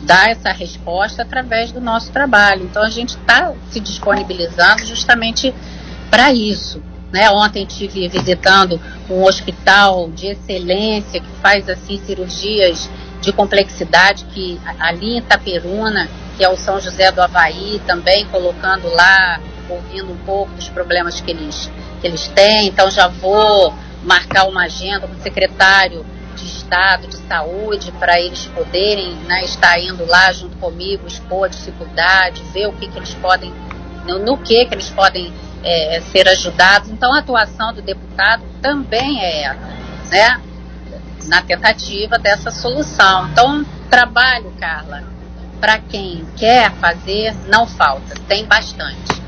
dar 0.01 0.29
essa 0.29 0.51
resposta 0.51 1.21
através 1.21 1.71
do 1.71 1.79
nosso 1.79 2.11
trabalho. 2.11 2.63
Então 2.63 2.81
a 2.83 2.89
gente 2.89 3.09
está 3.09 3.53
se 3.69 3.79
disponibilizando 3.79 4.83
justamente 4.85 5.53
para 6.09 6.33
isso. 6.33 6.81
Né? 7.11 7.29
Ontem 7.29 7.65
tive 7.65 8.07
visitando 8.07 8.81
um 9.09 9.23
hospital 9.23 10.09
de 10.11 10.27
excelência 10.27 11.19
que 11.19 11.31
faz 11.41 11.69
assim 11.69 11.99
cirurgias 12.05 12.89
de 13.21 13.31
complexidade 13.31 14.25
que 14.25 14.59
ali 14.79 15.15
em 15.15 15.17
Itaperuna 15.17 16.07
que 16.37 16.43
é 16.43 16.49
o 16.49 16.55
São 16.55 16.79
José 16.79 17.11
do 17.11 17.19
Havaí, 17.19 17.81
também 17.87 18.25
colocando 18.27 18.87
lá, 18.93 19.41
ouvindo 19.67 20.11
um 20.11 20.17
pouco 20.17 20.53
dos 20.53 20.69
problemas 20.69 21.19
que 21.19 21.31
eles, 21.31 21.69
que 21.99 22.05
eles 22.05 22.27
têm. 22.27 22.67
Então 22.67 22.91
já 22.91 23.07
vou 23.07 23.73
marcar 24.03 24.47
uma 24.47 24.65
agenda 24.65 25.07
com 25.07 25.15
o 25.15 25.21
secretário 25.21 26.05
Estado 26.67 27.07
de 27.07 27.15
Saúde 27.27 27.93
para 27.93 28.19
eles 28.19 28.45
poderem 28.47 29.15
né, 29.25 29.45
estar 29.45 29.79
indo 29.79 30.05
lá 30.05 30.33
junto 30.33 30.57
comigo, 30.57 31.07
expor 31.07 31.45
a 31.45 31.47
dificuldade, 31.47 32.43
ver 32.51 32.67
o 32.67 32.73
que, 32.73 32.89
que 32.89 32.97
eles 32.99 33.13
podem, 33.13 33.53
no, 34.05 34.19
no 34.19 34.37
que, 34.37 34.65
que 34.65 34.75
eles 34.75 34.89
podem 34.89 35.33
é, 35.63 36.01
ser 36.11 36.27
ajudados. 36.27 36.89
Então 36.89 37.13
a 37.13 37.19
atuação 37.19 37.73
do 37.73 37.81
deputado 37.81 38.43
também 38.61 39.23
é 39.23 39.43
essa, 39.43 39.67
né? 40.11 40.41
Na 41.27 41.41
tentativa 41.41 42.19
dessa 42.19 42.51
solução. 42.51 43.29
Então, 43.29 43.65
trabalho, 43.89 44.51
Carla, 44.59 45.03
para 45.61 45.79
quem 45.79 46.27
quer 46.35 46.71
fazer, 46.73 47.33
não 47.47 47.65
falta, 47.65 48.13
tem 48.27 48.45
bastante. 48.45 49.21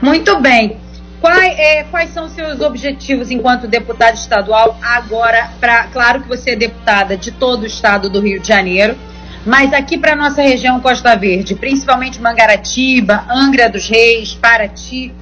Muito 0.00 0.38
bem. 0.40 0.80
Quais, 1.20 1.58
é, 1.58 1.84
quais 1.84 2.14
são 2.14 2.28
seus 2.30 2.60
objetivos 2.60 3.30
enquanto 3.30 3.66
deputada 3.66 4.14
estadual 4.14 4.78
agora? 4.82 5.50
Pra, 5.60 5.84
claro 5.84 6.22
que 6.22 6.28
você 6.28 6.52
é 6.52 6.56
deputada 6.56 7.16
de 7.16 7.30
todo 7.30 7.64
o 7.64 7.66
estado 7.66 8.08
do 8.08 8.20
Rio 8.20 8.40
de 8.40 8.48
Janeiro, 8.48 8.96
mas 9.44 9.72
aqui 9.74 9.98
para 9.98 10.16
nossa 10.16 10.40
região 10.40 10.80
Costa 10.80 11.14
Verde, 11.16 11.54
principalmente 11.54 12.20
Mangaratiba, 12.20 13.26
Angra 13.28 13.68
dos 13.68 13.86
Reis, 13.86 14.34
Paraty, 14.34 15.12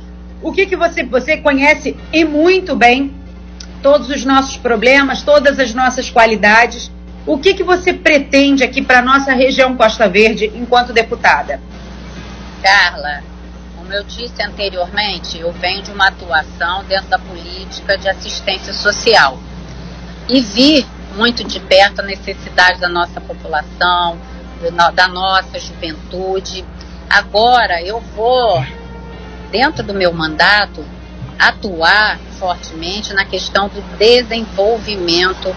o 0.40 0.52
que 0.52 0.66
que 0.66 0.76
você 0.76 1.02
você 1.02 1.36
conhece 1.38 1.96
e 2.12 2.24
muito 2.24 2.76
bem 2.76 3.12
todos 3.82 4.08
os 4.08 4.24
nossos 4.24 4.56
problemas, 4.56 5.22
todas 5.22 5.58
as 5.58 5.74
nossas 5.74 6.10
qualidades. 6.10 6.90
O 7.26 7.38
que 7.38 7.54
que 7.54 7.62
você 7.62 7.92
pretende 7.92 8.64
aqui 8.64 8.80
para 8.80 9.02
nossa 9.02 9.32
região 9.32 9.76
Costa 9.76 10.08
Verde 10.08 10.50
enquanto 10.54 10.92
deputada? 10.92 11.60
Carla, 12.62 13.22
como 13.88 13.98
eu 13.98 14.04
disse 14.04 14.42
anteriormente, 14.42 15.40
eu 15.40 15.50
venho 15.50 15.82
de 15.82 15.90
uma 15.90 16.08
atuação 16.08 16.84
dentro 16.84 17.08
da 17.08 17.18
política 17.18 17.96
de 17.96 18.06
assistência 18.06 18.74
social 18.74 19.38
e 20.28 20.42
vi 20.42 20.86
muito 21.16 21.42
de 21.42 21.58
perto 21.58 22.00
a 22.00 22.04
necessidade 22.04 22.78
da 22.80 22.88
nossa 22.90 23.18
população, 23.18 24.18
da 24.92 25.08
nossa 25.08 25.58
juventude. 25.58 26.66
Agora 27.08 27.80
eu 27.80 27.98
vou, 28.14 28.62
dentro 29.50 29.82
do 29.82 29.94
meu 29.94 30.12
mandato, 30.12 30.84
atuar 31.38 32.18
fortemente 32.38 33.14
na 33.14 33.24
questão 33.24 33.70
do 33.70 33.80
desenvolvimento 33.96 35.56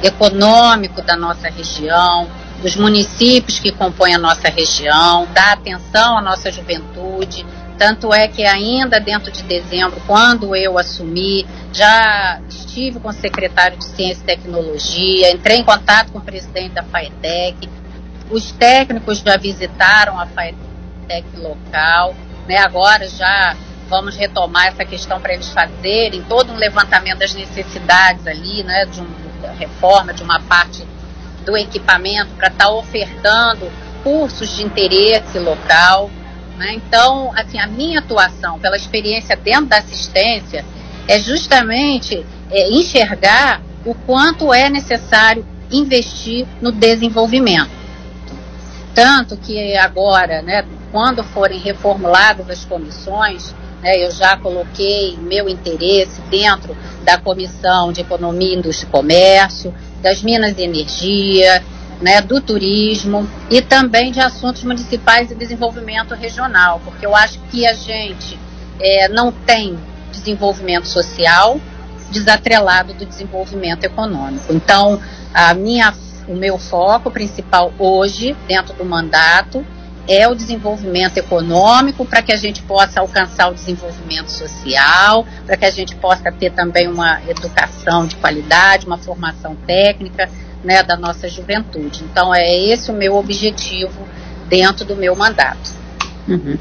econômico 0.00 1.02
da 1.02 1.16
nossa 1.16 1.48
região, 1.48 2.30
dos 2.62 2.76
municípios 2.76 3.58
que 3.58 3.72
compõem 3.72 4.14
a 4.14 4.18
nossa 4.18 4.48
região, 4.48 5.26
dar 5.32 5.52
atenção 5.52 6.18
à 6.18 6.22
nossa 6.22 6.50
juventude. 6.50 7.46
Tanto 7.78 8.12
é 8.12 8.26
que 8.26 8.44
ainda 8.44 8.98
dentro 8.98 9.30
de 9.30 9.42
dezembro, 9.44 10.02
quando 10.06 10.56
eu 10.56 10.76
assumi, 10.76 11.46
já 11.72 12.40
estive 12.48 12.98
com 12.98 13.08
o 13.08 13.12
secretário 13.12 13.78
de 13.78 13.84
Ciência 13.84 14.22
e 14.22 14.26
Tecnologia, 14.26 15.30
entrei 15.30 15.58
em 15.58 15.64
contato 15.64 16.10
com 16.10 16.18
o 16.18 16.22
presidente 16.22 16.70
da 16.70 16.82
FAETEC, 16.82 17.68
os 18.30 18.50
técnicos 18.52 19.20
já 19.20 19.36
visitaram 19.36 20.18
a 20.18 20.26
FAETEC 20.26 21.24
local, 21.36 22.14
né? 22.48 22.58
agora 22.58 23.08
já 23.08 23.56
vamos 23.88 24.16
retomar 24.16 24.66
essa 24.66 24.84
questão 24.84 25.20
para 25.20 25.32
eles 25.32 25.48
fazerem 25.48 26.22
todo 26.22 26.52
um 26.52 26.56
levantamento 26.56 27.20
das 27.20 27.32
necessidades 27.32 28.26
ali, 28.26 28.62
né, 28.62 28.84
de 28.84 29.00
uma 29.00 29.52
reforma 29.58 30.12
de 30.12 30.22
uma 30.22 30.40
parte 30.40 30.86
do 31.48 31.56
equipamento 31.56 32.28
para 32.36 32.48
estar 32.48 32.66
tá 32.66 32.70
ofertando 32.70 33.72
cursos 34.04 34.54
de 34.54 34.62
interesse 34.62 35.38
local. 35.38 36.10
Né? 36.58 36.74
Então, 36.74 37.32
assim, 37.34 37.58
a 37.58 37.66
minha 37.66 38.00
atuação 38.00 38.58
pela 38.58 38.76
experiência 38.76 39.34
dentro 39.34 39.64
da 39.64 39.78
assistência 39.78 40.62
é 41.08 41.18
justamente 41.18 42.22
é, 42.50 42.70
enxergar 42.70 43.62
o 43.86 43.94
quanto 43.94 44.52
é 44.52 44.68
necessário 44.68 45.46
investir 45.70 46.46
no 46.60 46.70
desenvolvimento. 46.70 47.70
Tanto 48.94 49.34
que 49.38 49.74
agora, 49.76 50.42
né, 50.42 50.66
quando 50.92 51.24
forem 51.24 51.58
reformuladas 51.58 52.50
as 52.50 52.64
comissões, 52.66 53.54
né, 53.80 53.92
eu 53.96 54.10
já 54.10 54.36
coloquei 54.36 55.16
meu 55.16 55.48
interesse 55.48 56.20
dentro 56.28 56.76
da 57.04 57.16
Comissão 57.16 57.90
de 57.90 58.02
Economia, 58.02 58.54
Indústria 58.54 58.86
e 58.86 58.90
Comércio, 58.90 59.74
das 60.02 60.22
Minas 60.22 60.56
e 60.58 60.62
Energia, 60.62 61.62
né, 62.00 62.20
do 62.20 62.40
turismo 62.40 63.28
e 63.50 63.60
também 63.60 64.12
de 64.12 64.20
assuntos 64.20 64.62
municipais 64.62 65.30
e 65.30 65.34
desenvolvimento 65.34 66.14
regional, 66.14 66.80
porque 66.84 67.04
eu 67.04 67.14
acho 67.14 67.40
que 67.50 67.66
a 67.66 67.74
gente 67.74 68.38
é, 68.80 69.08
não 69.08 69.32
tem 69.32 69.78
desenvolvimento 70.12 70.86
social 70.86 71.60
desatrelado 72.10 72.94
do 72.94 73.04
desenvolvimento 73.04 73.84
econômico. 73.84 74.52
Então, 74.52 75.00
a 75.34 75.52
minha, 75.54 75.92
o 76.26 76.34
meu 76.34 76.56
foco 76.56 77.10
principal 77.10 77.72
hoje, 77.78 78.36
dentro 78.46 78.74
do 78.74 78.84
mandato, 78.84 79.66
é 80.08 80.26
o 80.26 80.34
desenvolvimento 80.34 81.18
econômico 81.18 82.04
para 82.06 82.22
que 82.22 82.32
a 82.32 82.36
gente 82.36 82.62
possa 82.62 83.00
alcançar 83.00 83.50
o 83.50 83.54
desenvolvimento 83.54 84.30
social, 84.30 85.26
para 85.46 85.56
que 85.56 85.66
a 85.66 85.70
gente 85.70 85.94
possa 85.96 86.32
ter 86.32 86.50
também 86.50 86.88
uma 86.88 87.20
educação 87.28 88.06
de 88.06 88.16
qualidade, 88.16 88.86
uma 88.86 88.96
formação 88.96 89.54
técnica 89.66 90.30
né, 90.64 90.82
da 90.82 90.96
nossa 90.96 91.28
juventude. 91.28 92.02
Então 92.10 92.34
é 92.34 92.56
esse 92.56 92.90
o 92.90 92.94
meu 92.94 93.16
objetivo 93.16 94.08
dentro 94.48 94.86
do 94.86 94.96
meu 94.96 95.14
mandato. 95.14 95.76
Uhum. 96.26 96.58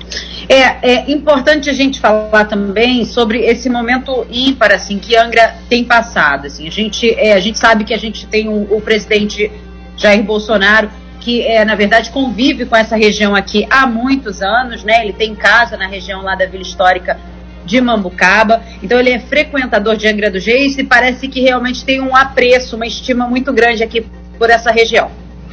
É, 0.47 0.91
é, 0.93 1.11
importante 1.11 1.69
a 1.69 1.73
gente 1.73 1.99
falar 1.99 2.45
também 2.45 3.03
sobre 3.03 3.39
esse 3.45 3.69
momento 3.69 4.25
ímpar 4.29 4.73
assim 4.73 4.97
que 4.97 5.15
Angra 5.15 5.55
tem 5.69 5.83
passado. 5.83 6.47
Assim, 6.47 6.67
a 6.67 6.71
gente 6.71 7.09
é, 7.13 7.33
a 7.33 7.39
gente 7.39 7.57
sabe 7.57 7.83
que 7.83 7.93
a 7.93 7.97
gente 7.97 8.25
tem 8.27 8.47
o, 8.47 8.75
o 8.75 8.81
presidente 8.81 9.51
Jair 9.97 10.23
Bolsonaro 10.23 10.89
que 11.27 11.45
é, 11.45 11.65
na 11.65 11.75
verdade 11.75 12.09
convive 12.09 12.65
com 12.65 12.73
essa 12.73 12.95
região 12.95 13.35
aqui 13.35 13.67
há 13.69 13.85
muitos 13.85 14.41
anos, 14.41 14.85
né? 14.85 15.03
Ele 15.03 15.11
tem 15.11 15.35
casa 15.35 15.75
na 15.75 15.85
região 15.85 16.21
lá 16.21 16.35
da 16.35 16.45
Vila 16.45 16.63
Histórica 16.63 17.19
de 17.65 17.81
Mambucaba, 17.81 18.63
então 18.81 18.97
ele 18.97 19.09
é 19.09 19.19
frequentador 19.19 19.97
de 19.97 20.07
Angra 20.07 20.31
dos 20.31 20.45
Reis 20.45 20.77
e 20.77 20.85
parece 20.85 21.27
que 21.27 21.41
realmente 21.41 21.83
tem 21.83 21.99
um 21.99 22.15
apreço, 22.15 22.77
uma 22.77 22.87
estima 22.87 23.27
muito 23.27 23.51
grande 23.51 23.83
aqui 23.83 24.05
por 24.39 24.49
essa 24.49 24.71
região. 24.71 25.11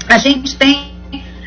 A 0.08 0.16
gente 0.16 0.54
tem 0.54 0.92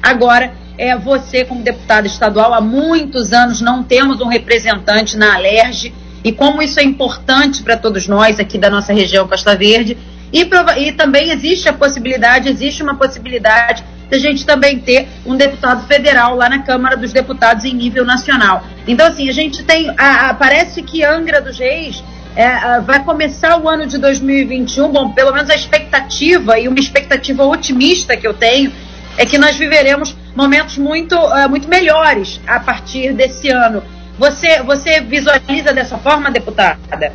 agora 0.03 0.51
é 0.77 0.93
você 0.97 1.45
como 1.45 1.63
deputado 1.63 2.05
estadual 2.05 2.53
há 2.53 2.59
muitos 2.59 3.31
anos 3.31 3.61
não 3.61 3.81
temos 3.81 4.19
um 4.19 4.27
representante 4.27 5.15
na 5.15 5.35
Alerj 5.35 5.93
e 6.21 6.33
como 6.33 6.61
isso 6.61 6.81
é 6.81 6.83
importante 6.83 7.63
para 7.63 7.77
todos 7.77 8.09
nós 8.09 8.41
aqui 8.41 8.57
da 8.57 8.69
nossa 8.69 8.91
região 8.91 9.25
Costa 9.25 9.55
Verde 9.55 9.97
e, 10.33 10.41
e 10.81 10.91
também 10.91 11.31
existe 11.31 11.69
a 11.69 11.73
possibilidade, 11.73 12.49
existe 12.49 12.83
uma 12.83 12.95
possibilidade 12.95 13.85
da 14.09 14.17
gente 14.17 14.45
também 14.45 14.79
ter 14.79 15.07
um 15.25 15.35
deputado 15.35 15.85
federal 15.87 16.35
lá 16.35 16.49
na 16.49 16.63
Câmara 16.63 16.95
dos 16.95 17.11
Deputados 17.11 17.65
em 17.65 17.73
nível 17.73 18.05
nacional. 18.05 18.63
Então, 18.87 19.07
assim, 19.07 19.29
a 19.29 19.33
gente 19.33 19.63
tem. 19.63 19.89
A, 19.97 20.29
a, 20.29 20.33
parece 20.33 20.81
que 20.81 21.03
Angra 21.03 21.41
dos 21.41 21.57
Reis 21.57 22.03
é, 22.35 22.79
vai 22.81 23.03
começar 23.03 23.59
o 23.59 23.67
ano 23.67 23.85
de 23.85 23.97
2021, 23.97 24.91
bom, 24.91 25.11
pelo 25.11 25.33
menos 25.33 25.49
a 25.49 25.55
expectativa 25.55 26.59
e 26.59 26.67
uma 26.67 26.79
expectativa 26.79 27.43
otimista 27.43 28.15
que 28.15 28.27
eu 28.27 28.33
tenho 28.33 28.71
é 29.17 29.25
que 29.25 29.37
nós 29.37 29.57
viveremos 29.57 30.15
momentos 30.35 30.77
muito, 30.77 31.15
uh, 31.15 31.49
muito 31.49 31.67
melhores 31.67 32.39
a 32.45 32.59
partir 32.59 33.13
desse 33.13 33.49
ano. 33.49 33.83
Você, 34.19 34.61
você 34.61 35.01
visualiza 35.01 35.73
dessa 35.73 35.97
forma, 35.97 36.29
deputada? 36.29 37.11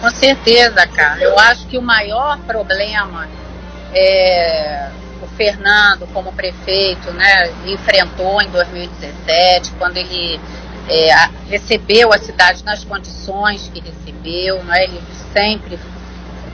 Com 0.00 0.10
certeza, 0.10 0.86
cara. 0.86 1.20
Eu 1.20 1.36
acho 1.38 1.66
que 1.66 1.76
o 1.76 1.82
maior 1.82 2.38
problema 2.46 3.28
é 3.92 4.90
o 5.24 5.36
Fernando, 5.36 6.06
como 6.12 6.32
prefeito, 6.32 7.10
né, 7.12 7.50
enfrentou 7.66 8.40
em 8.42 8.48
2017, 8.50 9.72
quando 9.78 9.96
ele 9.96 10.40
é, 10.88 11.14
recebeu 11.48 12.12
a 12.12 12.18
cidade 12.18 12.64
nas 12.64 12.84
condições 12.84 13.70
que 13.72 13.80
recebeu, 13.80 14.62
né, 14.64 14.84
ele 14.84 15.00
sempre 15.32 15.78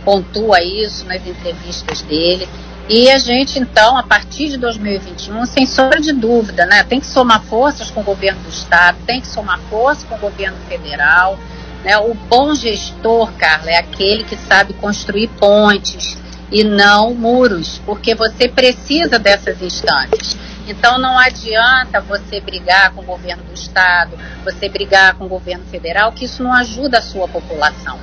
pontua 0.05 0.63
isso 0.63 1.05
nas 1.07 1.27
entrevistas 1.27 2.01
dele. 2.03 2.49
E 2.89 3.09
a 3.09 3.19
gente, 3.19 3.59
então, 3.59 3.97
a 3.97 4.03
partir 4.03 4.49
de 4.49 4.57
2021, 4.57 5.47
sem 5.47 5.67
sombra 5.67 6.01
de 6.01 6.13
dúvida, 6.13 6.67
né, 6.67 6.83
tem 6.83 6.99
que 6.99 7.07
somar 7.07 7.43
forças 7.45 7.91
com 7.91 8.01
o 8.01 8.05
governo 8.05 8.41
do 8.43 8.49
Estado, 8.49 8.99
tem 9.07 9.21
que 9.21 9.29
somar 9.29 9.61
forças 9.71 10.05
com 10.05 10.17
o 10.17 10.19
governo 10.19 10.57
federal. 10.69 11.39
Né? 11.85 11.97
O 11.99 12.15
bom 12.15 12.55
gestor, 12.55 13.33
Carla, 13.39 13.71
é 13.71 13.79
aquele 13.79 14.25
que 14.25 14.37
sabe 14.37 14.73
construir 14.75 15.29
pontes, 15.39 16.19
e 16.51 16.65
não 16.65 17.15
muros, 17.15 17.81
porque 17.85 18.15
você 18.15 18.49
precisa 18.49 19.19
dessas 19.19 19.63
instâncias. 19.63 20.37
Então 20.67 20.99
não 20.99 21.19
adianta 21.19 22.01
você 22.01 22.41
brigar 22.41 22.93
com 22.93 23.01
o 23.03 23.05
governo 23.05 23.43
do 23.45 23.55
estado, 23.55 24.17
você 24.45 24.69
brigar 24.69 25.15
com 25.15 25.25
o 25.25 25.29
governo 25.29 25.65
federal, 25.67 26.13
que 26.13 26.25
isso 26.25 26.43
não 26.43 26.53
ajuda 26.53 26.99
a 26.99 27.03
sua 27.03 27.27
população. 27.27 27.99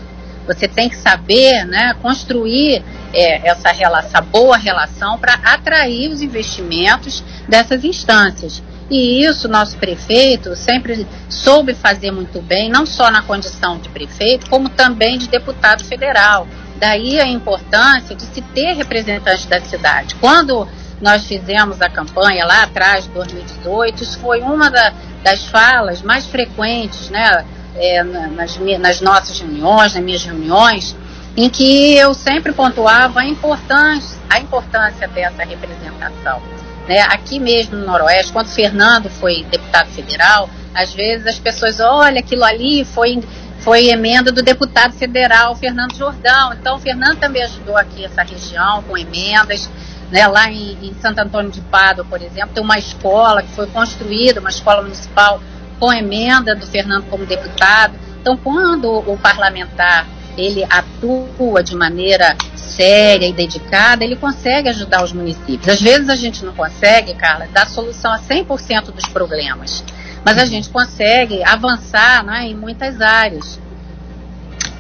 Você 0.46 0.68
tem 0.68 0.88
que 0.88 0.96
saber 0.96 1.66
né, 1.66 1.94
construir 2.02 2.84
é, 3.14 3.50
essa, 3.50 3.72
relação, 3.72 4.10
essa 4.10 4.22
boa 4.22 4.58
relação 4.58 5.18
para 5.20 5.34
atrair 5.34 6.10
os 6.10 6.22
investimentos 6.22 7.22
dessas 7.48 7.84
instâncias. 7.84 8.64
E 8.90 9.22
isso 9.26 9.50
nosso 9.50 9.78
prefeito 9.78 10.56
sempre 10.56 11.06
soube 11.30 11.74
fazer 11.74 12.12
muito 12.12 12.42
bem, 12.42 12.70
não 12.70 12.86
só 12.86 13.12
na 13.12 13.22
condição 13.22 13.78
de 13.78 13.90
prefeito, 13.90 14.50
como 14.50 14.70
também 14.70 15.18
de 15.18 15.28
deputado 15.28 15.84
federal. 15.84 16.48
Daí 16.80 17.20
a 17.20 17.28
importância 17.28 18.16
de 18.16 18.24
se 18.24 18.42
ter 18.42 18.74
representantes 18.74 19.46
da 19.46 19.60
cidade. 19.62 20.16
Quando 20.16 20.68
nós 21.02 21.26
fizemos 21.26 21.82
a 21.82 21.90
campanha 21.90 22.46
lá 22.46 22.64
atrás, 22.64 23.06
de 23.06 23.12
2018, 23.12 24.04
isso 24.04 24.20
foi 24.20 24.42
uma 24.42 24.70
da, 24.70 24.94
das 25.24 25.46
falas 25.46 26.02
mais 26.02 26.26
frequentes 26.26 27.10
né, 27.10 27.46
é, 27.76 28.04
nas, 28.04 28.58
nas 28.80 29.02
nossas 29.02 29.40
reuniões, 29.40 29.94
nas 29.94 30.04
minhas 30.04 30.24
reuniões, 30.24 30.96
em 31.36 31.50
que 31.50 31.96
eu 31.96 32.14
sempre 32.14 32.52
pontuava 32.52 33.20
a 33.20 33.26
importância, 33.26 34.18
a 34.30 34.40
importância 34.40 35.08
dessa 35.08 35.44
representação. 35.44 36.42
Né? 36.88 37.02
Aqui 37.02 37.40
mesmo 37.40 37.78
no 37.78 37.86
Noroeste, 37.86 38.32
quando 38.32 38.48
Fernando 38.48 39.10
foi 39.10 39.44
deputado 39.44 39.90
federal, 39.90 40.50
às 40.74 40.94
vezes 40.94 41.28
as 41.28 41.40
pessoas, 41.40 41.80
olha, 41.80 42.20
aquilo 42.20 42.44
ali 42.44 42.86
foi, 42.86 43.20
foi 43.68 43.90
emenda 43.90 44.32
do 44.32 44.42
deputado 44.42 44.94
federal 44.94 45.54
Fernando 45.54 45.94
Jordão. 45.94 46.54
Então, 46.54 46.78
o 46.78 46.80
Fernando 46.80 47.20
também 47.20 47.44
ajudou 47.44 47.76
aqui 47.76 48.06
essa 48.06 48.24
região 48.24 48.82
com 48.84 48.98
emendas. 48.98 49.70
Né, 50.10 50.26
lá 50.26 50.50
em, 50.50 50.78
em 50.82 50.94
Santo 51.02 51.20
Antônio 51.20 51.52
de 51.52 51.60
Pádua, 51.60 52.06
por 52.06 52.22
exemplo, 52.22 52.52
tem 52.54 52.64
uma 52.64 52.80
escola 52.80 53.44
que 53.44 53.50
foi 53.50 53.68
construída, 53.68 54.40
uma 54.40 54.50
escola 54.50 54.84
municipal 54.84 55.42
com 55.82 55.92
emenda 55.92 56.56
do 56.56 56.66
Fernando 56.66 57.10
como 57.10 57.26
deputado. 57.26 57.96
Então, 58.22 58.38
quando 58.38 58.90
o 58.90 59.18
parlamentar 59.18 60.08
ele 60.38 60.64
atua 60.70 61.62
de 61.62 61.76
maneira 61.76 62.38
séria 62.56 63.28
e 63.28 63.34
dedicada, 63.34 64.06
ele 64.06 64.16
consegue 64.16 64.70
ajudar 64.70 65.04
os 65.04 65.12
municípios. 65.12 65.68
Às 65.68 65.82
vezes 65.82 66.08
a 66.08 66.16
gente 66.16 66.46
não 66.46 66.54
consegue, 66.54 67.14
Carla, 67.16 67.50
dar 67.52 67.68
solução 67.68 68.14
a 68.14 68.20
100% 68.20 68.94
dos 68.94 69.10
problemas, 69.10 69.84
mas 70.28 70.38
a 70.40 70.46
gente 70.46 70.68
consegue 70.68 71.42
avançar 71.42 72.22
né, 72.22 72.48
em 72.48 72.54
muitas 72.54 73.00
áreas. 73.00 73.58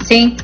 Sim. 0.04 0.36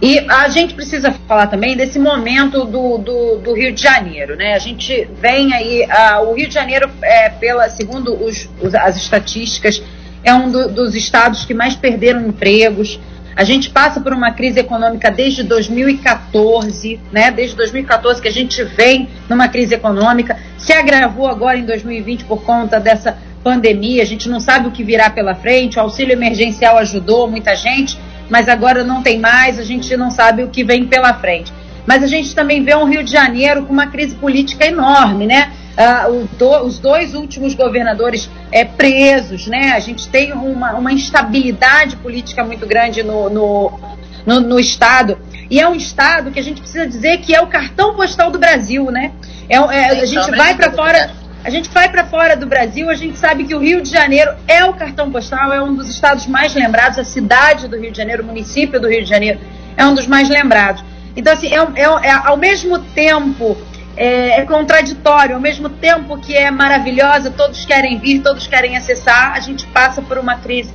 E 0.00 0.18
a 0.20 0.48
gente 0.48 0.72
precisa 0.72 1.12
falar 1.28 1.48
também 1.48 1.76
desse 1.76 1.98
momento 1.98 2.64
do, 2.64 2.96
do, 2.96 3.36
do 3.36 3.52
Rio 3.52 3.74
de 3.74 3.82
Janeiro, 3.82 4.34
né? 4.34 4.54
A 4.54 4.58
gente 4.58 5.06
vem 5.20 5.52
aí, 5.52 5.82
uh, 5.82 6.30
o 6.30 6.32
Rio 6.32 6.48
de 6.48 6.54
Janeiro, 6.54 6.90
é, 7.02 7.28
pela, 7.28 7.68
segundo 7.68 8.14
os, 8.14 8.48
os, 8.58 8.74
as 8.74 8.96
estatísticas, 8.96 9.82
é 10.24 10.32
um 10.32 10.50
do, 10.50 10.70
dos 10.70 10.94
estados 10.94 11.44
que 11.44 11.52
mais 11.52 11.76
perderam 11.76 12.26
empregos. 12.26 12.98
A 13.36 13.44
gente 13.44 13.68
passa 13.68 14.00
por 14.00 14.14
uma 14.14 14.30
crise 14.30 14.58
econômica 14.58 15.10
desde 15.10 15.42
2014, 15.42 16.98
né? 17.12 17.30
Desde 17.30 17.54
2014 17.56 18.22
que 18.22 18.28
a 18.28 18.32
gente 18.32 18.64
vem 18.64 19.10
numa 19.28 19.48
crise 19.48 19.74
econômica, 19.74 20.38
se 20.56 20.72
agravou 20.72 21.26
agora 21.26 21.58
em 21.58 21.66
2020 21.66 22.24
por 22.24 22.42
conta 22.42 22.80
dessa 22.80 23.18
pandemia. 23.46 24.02
A 24.02 24.06
gente 24.06 24.28
não 24.28 24.40
sabe 24.40 24.66
o 24.66 24.72
que 24.72 24.82
virá 24.82 25.08
pela 25.08 25.32
frente. 25.36 25.78
O 25.78 25.80
auxílio 25.80 26.12
emergencial 26.12 26.76
ajudou 26.78 27.30
muita 27.30 27.54
gente, 27.54 27.96
mas 28.28 28.48
agora 28.48 28.82
não 28.82 29.04
tem 29.04 29.20
mais. 29.20 29.60
A 29.60 29.62
gente 29.62 29.96
não 29.96 30.10
sabe 30.10 30.42
o 30.42 30.48
que 30.48 30.64
vem 30.64 30.84
pela 30.86 31.14
frente. 31.14 31.52
Mas 31.86 32.02
a 32.02 32.08
gente 32.08 32.34
também 32.34 32.64
vê 32.64 32.74
um 32.74 32.84
Rio 32.84 33.04
de 33.04 33.12
Janeiro 33.12 33.64
com 33.64 33.72
uma 33.72 33.86
crise 33.86 34.16
política 34.16 34.66
enorme, 34.66 35.26
né? 35.26 35.52
uh, 35.76 36.28
do, 36.36 36.64
os 36.64 36.78
dois 36.78 37.14
últimos 37.14 37.54
governadores 37.54 38.28
é, 38.50 38.64
presos, 38.64 39.46
né? 39.46 39.72
A 39.72 39.80
gente 39.80 40.08
tem 40.08 40.32
uma, 40.32 40.72
uma 40.72 40.92
instabilidade 40.92 41.96
política 41.96 42.42
muito 42.42 42.66
grande 42.66 43.02
no, 43.02 43.28
no, 43.28 43.80
no, 44.26 44.40
no, 44.40 44.58
Estado. 44.58 45.18
E 45.50 45.60
é 45.60 45.68
um 45.68 45.74
Estado 45.74 46.30
que 46.30 46.40
a 46.40 46.42
gente 46.42 46.60
precisa 46.60 46.86
dizer 46.86 47.18
que 47.18 47.34
é 47.34 47.40
o 47.40 47.46
cartão 47.46 47.94
postal 47.94 48.30
do 48.30 48.38
Brasil, 48.38 48.90
né? 48.90 49.12
É, 49.48 49.56
é 49.56 50.00
a 50.00 50.04
gente 50.04 50.30
vai 50.32 50.56
para 50.56 50.72
fora. 50.72 51.25
A 51.46 51.48
gente 51.48 51.70
vai 51.70 51.88
para 51.88 52.02
fora 52.02 52.36
do 52.36 52.44
Brasil, 52.44 52.90
a 52.90 52.94
gente 52.94 53.16
sabe 53.16 53.44
que 53.44 53.54
o 53.54 53.60
Rio 53.60 53.80
de 53.80 53.88
Janeiro 53.88 54.32
é 54.48 54.64
o 54.64 54.74
cartão 54.74 55.12
postal, 55.12 55.52
é 55.52 55.62
um 55.62 55.76
dos 55.76 55.88
estados 55.88 56.26
mais 56.26 56.52
lembrados, 56.52 56.98
a 56.98 57.04
cidade 57.04 57.68
do 57.68 57.78
Rio 57.78 57.92
de 57.92 57.96
Janeiro, 57.96 58.24
o 58.24 58.26
município 58.26 58.80
do 58.80 58.88
Rio 58.88 59.04
de 59.04 59.08
Janeiro 59.08 59.38
é 59.76 59.86
um 59.86 59.94
dos 59.94 60.08
mais 60.08 60.28
lembrados. 60.28 60.82
Então, 61.14 61.32
assim, 61.32 61.46
é, 61.46 61.58
é, 61.58 62.08
é 62.08 62.10
ao 62.10 62.36
mesmo 62.36 62.80
tempo 62.80 63.56
é, 63.96 64.40
é, 64.40 64.44
contraditório, 64.44 65.36
ao 65.36 65.40
mesmo 65.40 65.68
tempo 65.68 66.18
que 66.18 66.34
é 66.34 66.50
maravilhosa, 66.50 67.30
todos 67.30 67.64
querem 67.64 67.96
vir, 67.96 68.22
todos 68.22 68.48
querem 68.48 68.76
acessar, 68.76 69.34
a 69.34 69.38
gente 69.38 69.68
passa 69.68 70.02
por 70.02 70.18
uma 70.18 70.34
crise 70.38 70.74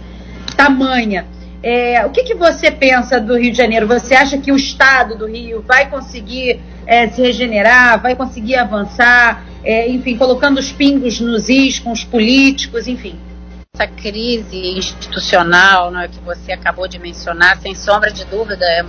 tamanha. 0.56 1.26
É, 1.62 2.06
o 2.06 2.12
que, 2.12 2.24
que 2.24 2.34
você 2.34 2.72
pensa 2.72 3.20
do 3.20 3.38
Rio 3.38 3.52
de 3.52 3.58
Janeiro? 3.58 3.88
Você 3.88 4.16
acha 4.16 4.38
que 4.38 4.54
o 4.54 4.56
Estado 4.56 5.18
do 5.18 5.28
Rio 5.28 5.62
vai 5.68 5.90
conseguir 5.90 6.62
é, 6.88 7.10
se 7.10 7.22
regenerar, 7.22 8.02
vai 8.02 8.16
conseguir 8.16 8.56
avançar, 8.56 9.51
é, 9.64 9.90
enfim, 9.90 10.18
colocando 10.18 10.60
os 10.60 10.72
pingos 10.72 11.20
nos 11.20 11.50
is 11.50 11.80
com 11.80 11.92
os 11.92 12.04
políticos, 12.04 12.88
enfim? 12.88 13.20
Essa 13.74 13.88
crise 13.88 14.58
institucional 14.78 15.92
né, 15.92 16.08
que 16.08 16.20
você 16.20 16.52
acabou 16.52 16.88
de 16.88 17.00
mencionar, 17.00 17.60
sem 17.62 17.74
sombra 17.76 18.12
de 18.12 18.26
dúvida, 18.26 18.66
é, 18.66 18.86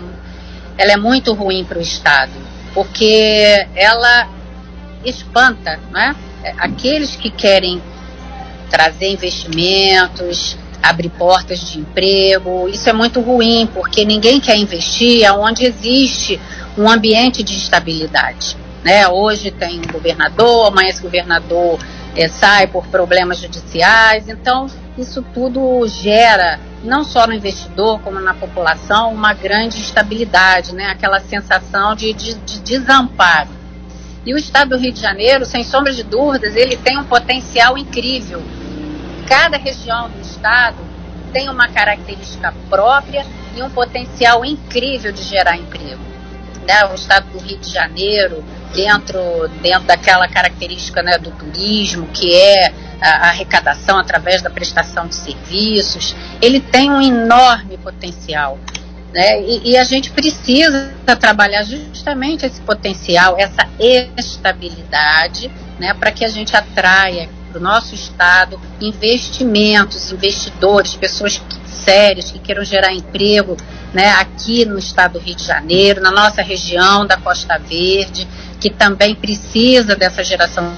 ela 0.78 0.92
é 0.92 0.96
muito 0.96 1.32
ruim 1.32 1.64
para 1.64 1.78
o 1.78 1.82
Estado 1.82 2.32
porque 2.74 3.66
ela 3.74 4.28
espanta 5.04 5.78
né? 5.90 6.14
aqueles 6.58 7.16
que 7.16 7.30
querem 7.30 7.82
trazer 8.70 9.11
investimentos, 9.11 10.56
abrir 10.82 11.11
portas 11.11 11.70
de 11.70 11.78
emprego. 11.80 12.68
Isso 12.68 12.88
é 12.88 12.92
muito 12.92 13.20
ruim, 13.20 13.68
porque 13.72 14.04
ninguém 14.04 14.40
quer 14.40 14.56
investir 14.56 15.30
onde 15.35 15.64
existe 15.64 16.40
um 16.76 16.90
ambiente 16.90 17.42
de 17.42 17.54
estabilidade. 17.54 18.56
Né? 18.84 19.06
Hoje 19.08 19.50
tem 19.50 19.80
um 19.80 19.92
governador, 19.92 20.68
amanhã 20.68 20.88
esse 20.88 21.02
governador 21.02 21.78
é, 22.16 22.28
sai 22.28 22.66
por 22.66 22.86
problemas 22.88 23.38
judiciais, 23.38 24.28
então 24.28 24.66
isso 24.98 25.22
tudo 25.34 25.86
gera 25.86 26.58
não 26.82 27.04
só 27.04 27.26
no 27.26 27.32
investidor, 27.32 28.00
como 28.00 28.20
na 28.20 28.34
população, 28.34 29.12
uma 29.12 29.32
grande 29.32 29.78
instabilidade, 29.78 30.74
né? 30.74 30.86
aquela 30.86 31.20
sensação 31.20 31.94
de, 31.94 32.12
de, 32.12 32.34
de 32.34 32.60
desamparo. 32.60 33.48
E 34.26 34.34
o 34.34 34.38
estado 34.38 34.70
do 34.70 34.78
Rio 34.78 34.92
de 34.92 35.00
Janeiro, 35.00 35.44
sem 35.44 35.64
sombra 35.64 35.92
de 35.92 36.02
dúvidas, 36.02 36.54
ele 36.54 36.76
tem 36.76 36.98
um 36.98 37.04
potencial 37.04 37.76
incrível. 37.78 38.42
Cada 39.28 39.56
região 39.56 40.10
do 40.10 40.20
estado 40.20 40.76
tem 41.32 41.48
uma 41.48 41.68
característica 41.68 42.54
própria 42.68 43.24
e 43.56 43.62
um 43.62 43.70
potencial 43.70 44.44
incrível 44.44 45.12
de 45.12 45.22
gerar 45.22 45.56
emprego. 45.56 46.12
Né? 46.66 46.85
O 46.87 46.94
estado 46.94 47.31
do 47.31 47.38
Rio 47.38 47.59
de 47.59 47.70
Janeiro, 47.70 48.44
dentro, 48.75 49.48
dentro 49.61 49.85
daquela 49.85 50.29
característica 50.29 51.03
né, 51.03 51.18
do 51.18 51.31
turismo, 51.33 52.07
que 52.09 52.35
é 52.35 52.72
a 53.01 53.29
arrecadação 53.29 53.98
através 53.98 54.42
da 54.42 54.51
prestação 54.51 55.09
de 55.09 55.16
serviços, 55.16 56.14
ele 56.40 56.61
tem 56.61 56.90
um 56.90 57.03
enorme 57.03 57.77
potencial. 57.79 58.59
Né? 59.12 59.42
E, 59.42 59.72
e, 59.72 59.77
a 59.77 59.85
gente 59.85 60.11
precisa 60.11 60.94
trabalhar 61.20 61.64
justamente 61.64 62.46
esse 62.46 62.61
potencial, 62.62 63.37
essa 63.38 63.68
estabilidade, 63.79 65.51
né, 65.79 65.92
para 65.92 66.11
que 66.11 66.25
a 66.25 66.29
gente 66.29 66.57
atraia 66.57 67.29
para 67.51 67.59
o 67.59 67.62
nosso 67.62 67.94
estado 67.94 68.59
investimentos, 68.81 70.11
investidores, 70.11 70.96
pessoas 70.96 71.42
sérias 71.66 72.31
que 72.31 72.38
queiram 72.38 72.64
gerar 72.64 72.94
emprego 72.94 73.57
né, 73.92 74.11
aqui 74.12 74.64
no 74.64 74.78
estado 74.78 75.14
do 75.14 75.18
Rio 75.18 75.35
de 75.35 75.44
Janeiro, 75.44 76.00
na 76.00 76.11
nossa 76.11 76.42
região 76.42 77.07
da 77.07 77.16
Costa 77.16 77.59
Verde, 77.59 78.26
que 78.61 78.70
também 78.70 79.14
precisa 79.14 79.94
dessa 79.94 80.24
geração 80.24 80.72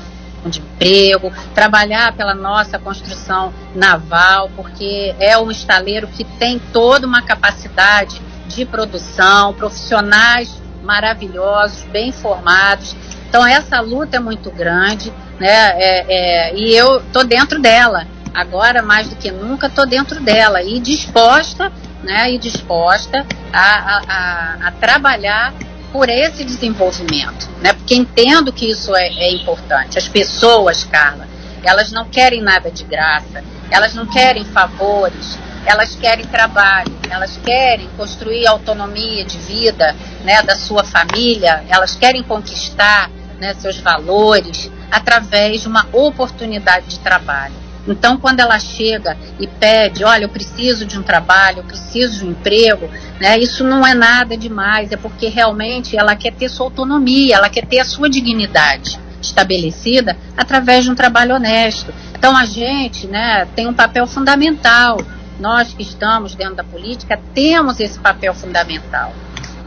de 0.47 0.61
emprego, 0.61 1.33
trabalhar 1.55 2.15
pela 2.15 2.35
nossa 2.35 2.79
construção 2.79 3.53
naval, 3.75 4.51
porque 4.55 5.15
é 5.19 5.39
um 5.39 5.51
estaleiro 5.51 6.07
que 6.09 6.25
tem 6.25 6.59
toda 6.73 7.07
uma 7.07 7.23
capacidade 7.23 8.21
de 8.47 8.65
produção, 8.65 9.55
profissionais 9.55 10.63
maravilhosos, 10.83 11.85
bem 11.85 12.13
formados. 12.13 12.95
Então 13.29 13.47
essa 13.47 13.81
luta 13.81 14.17
é 14.17 14.21
muito 14.21 14.51
grande, 14.51 15.13
né? 15.41 15.73
É, 15.77 16.05
é, 16.09 16.57
e 16.57 16.75
eu 16.75 17.03
tô 17.13 17.25
dentro 17.25 17.61
dela. 17.61 18.07
Agora 18.35 18.83
mais 18.83 19.09
do 19.09 19.17
que 19.17 19.31
nunca 19.31 19.71
tô 19.71 19.87
dentro 19.87 20.21
dela 20.21 20.63
e 20.63 20.79
disposta, 20.81 21.73
né? 22.05 22.33
E 22.33 22.39
disposta 22.39 23.27
a, 23.53 23.61
a, 23.63 24.69
a, 24.69 24.71
trabalhar 24.73 25.53
por 25.93 26.09
esse 26.09 26.45
desenvolvimento, 26.45 27.49
né? 27.61 27.73
Porque 27.73 27.95
entendo 27.95 28.53
que 28.53 28.71
isso 28.71 28.95
é, 28.95 29.09
é 29.09 29.33
importante. 29.33 29.99
As 29.99 30.09
pessoas, 30.09 30.85
Carla, 30.85 31.27
elas 31.63 31.91
não 31.91 32.05
querem 32.05 32.43
nada 32.43 32.71
de 32.71 32.85
graça, 32.85 33.43
elas 33.71 33.95
não 33.95 34.07
querem 34.07 34.45
favores, 34.45 35.39
elas 35.65 35.95
querem 35.95 36.27
trabalho, 36.27 36.93
elas 37.09 37.39
querem 37.39 37.89
construir 37.97 38.47
autonomia 38.47 39.25
de 39.25 39.39
vida, 39.39 39.97
né, 40.23 40.43
da 40.43 40.57
sua 40.57 40.85
família, 40.85 41.65
elas 41.69 41.97
querem 41.97 42.23
conquistar, 42.23 43.11
né, 43.39 43.55
seus 43.55 43.79
valores 43.79 44.71
através 44.91 45.63
de 45.63 45.69
uma 45.69 45.87
oportunidade 45.93 46.87
de 46.87 46.99
trabalho. 47.01 47.64
Então, 47.87 48.17
quando 48.17 48.41
ela 48.41 48.59
chega 48.59 49.17
e 49.39 49.47
pede, 49.47 50.05
olha, 50.05 50.25
eu 50.25 50.29
preciso 50.29 50.87
de 50.87 50.99
um 50.99 51.03
trabalho, 51.03 51.59
eu 51.59 51.65
preciso 51.65 52.21
de 52.21 52.25
um 52.27 52.31
emprego, 52.31 52.89
né, 53.21 53.39
isso 53.39 53.63
não 53.63 53.87
é 53.87 53.95
nada 53.95 54.37
demais, 54.37 54.91
é 54.91 54.97
porque 54.97 55.29
realmente 55.29 55.97
ela 55.97 56.17
quer 56.17 56.33
ter 56.33 56.49
sua 56.49 56.67
autonomia, 56.67 57.37
ela 57.37 57.51
quer 57.51 57.67
ter 57.67 57.81
a 57.81 57.85
sua 57.85 58.09
dignidade 58.09 58.99
estabelecida 59.21 60.17
através 60.37 60.85
de 60.85 60.91
um 60.91 60.95
trabalho 60.95 61.35
honesto. 61.35 61.93
Então, 62.17 62.37
a 62.37 62.45
gente 62.45 63.07
né, 63.07 63.47
tem 63.55 63.67
um 63.67 63.75
papel 63.75 64.07
fundamental. 64.07 64.99
Nós 65.39 65.75
que 65.75 65.83
estamos 65.83 66.35
dentro 66.35 66.55
da 66.55 66.65
política 66.65 67.19
temos 67.35 67.81
esse 67.81 67.99
papel 67.99 68.35
fundamental. 68.35 69.13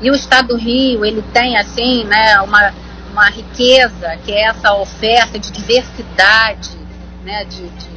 E 0.02 0.10
o 0.10 0.16
Estado 0.16 0.50
do 0.50 0.58
Rio, 0.58 1.04
ele 1.04 1.24
tem, 1.34 1.58
assim, 1.58 2.04
né, 2.06 2.40
uma, 2.42 2.72
uma 3.12 3.30
riqueza, 3.30 4.18
que 4.24 4.32
é 4.32 4.44
essa 4.44 4.74
oferta 4.74 5.40
de 5.40 5.52
diversidade, 5.52 6.70
né, 7.24 7.44
de, 7.46 7.68
de 7.68 7.97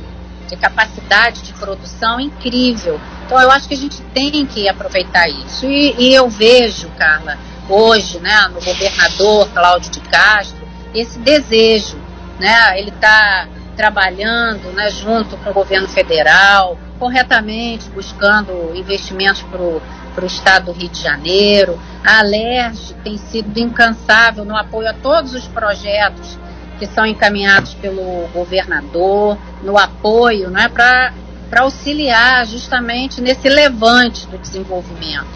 de 0.51 0.57
capacidade 0.57 1.43
de 1.43 1.53
produção 1.55 2.21
incrível. 2.21 3.01
Então 3.25 3.41
eu 3.41 3.51
acho 3.51 3.69
que 3.69 3.75
a 3.75 3.79
gente 3.79 4.03
tem 4.13 4.45
que 4.45 4.69
aproveitar 4.69 5.29
isso. 5.29 5.65
E, 5.67 5.95
e 5.97 6.15
eu 6.15 6.29
vejo, 6.29 6.89
Carla, 6.99 7.39
hoje, 7.69 8.19
né, 8.19 8.49
no 8.49 8.61
governador 8.61 9.49
Cláudio 9.51 9.91
de 9.93 10.01
Castro, 10.01 10.69
esse 10.93 11.19
desejo, 11.21 11.97
né? 12.39 12.79
Ele 12.79 12.91
está 12.91 13.49
trabalhando, 13.77 14.73
né, 14.73 14.91
junto 14.91 15.37
com 15.39 15.51
o 15.51 15.55
governo 15.55 15.89
federal, 15.89 16.77
corretamente 16.99 17.89
buscando 17.91 18.73
investimentos 18.75 19.43
para 19.43 20.25
o 20.25 20.27
estado 20.27 20.67
do 20.67 20.73
Rio 20.73 20.89
de 20.89 21.01
Janeiro. 21.01 21.81
A 22.05 22.19
Alerj 22.19 22.95
tem 23.05 23.17
sido 23.17 23.57
incansável 23.59 24.45
no 24.45 24.57
apoio 24.57 24.91
a 24.91 24.93
todos 24.93 25.33
os 25.33 25.47
projetos 25.47 26.37
que 26.81 26.87
são 26.87 27.05
encaminhados 27.05 27.75
pelo 27.75 28.27
governador, 28.29 29.37
no 29.63 29.77
apoio 29.77 30.49
né, 30.49 30.67
para 30.71 31.13
auxiliar 31.59 32.47
justamente 32.47 33.21
nesse 33.21 33.51
levante 33.51 34.27
do 34.27 34.39
desenvolvimento. 34.39 35.29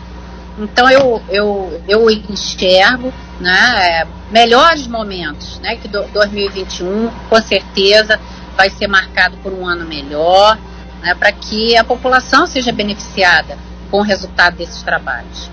Então 0.58 0.88
eu, 0.88 1.22
eu, 1.28 1.82
eu 1.86 2.10
enxergo 2.10 3.12
né, 3.38 4.06
melhores 4.30 4.86
momentos, 4.86 5.60
né, 5.60 5.76
que 5.76 5.86
2021 5.86 7.10
com 7.28 7.42
certeza 7.42 8.18
vai 8.56 8.70
ser 8.70 8.86
marcado 8.86 9.36
por 9.42 9.52
um 9.52 9.66
ano 9.66 9.84
melhor, 9.84 10.58
né, 11.02 11.14
para 11.14 11.30
que 11.30 11.76
a 11.76 11.84
população 11.84 12.46
seja 12.46 12.72
beneficiada 12.72 13.58
com 13.90 13.98
o 13.98 14.02
resultado 14.02 14.56
desses 14.56 14.82
trabalhos. 14.82 15.50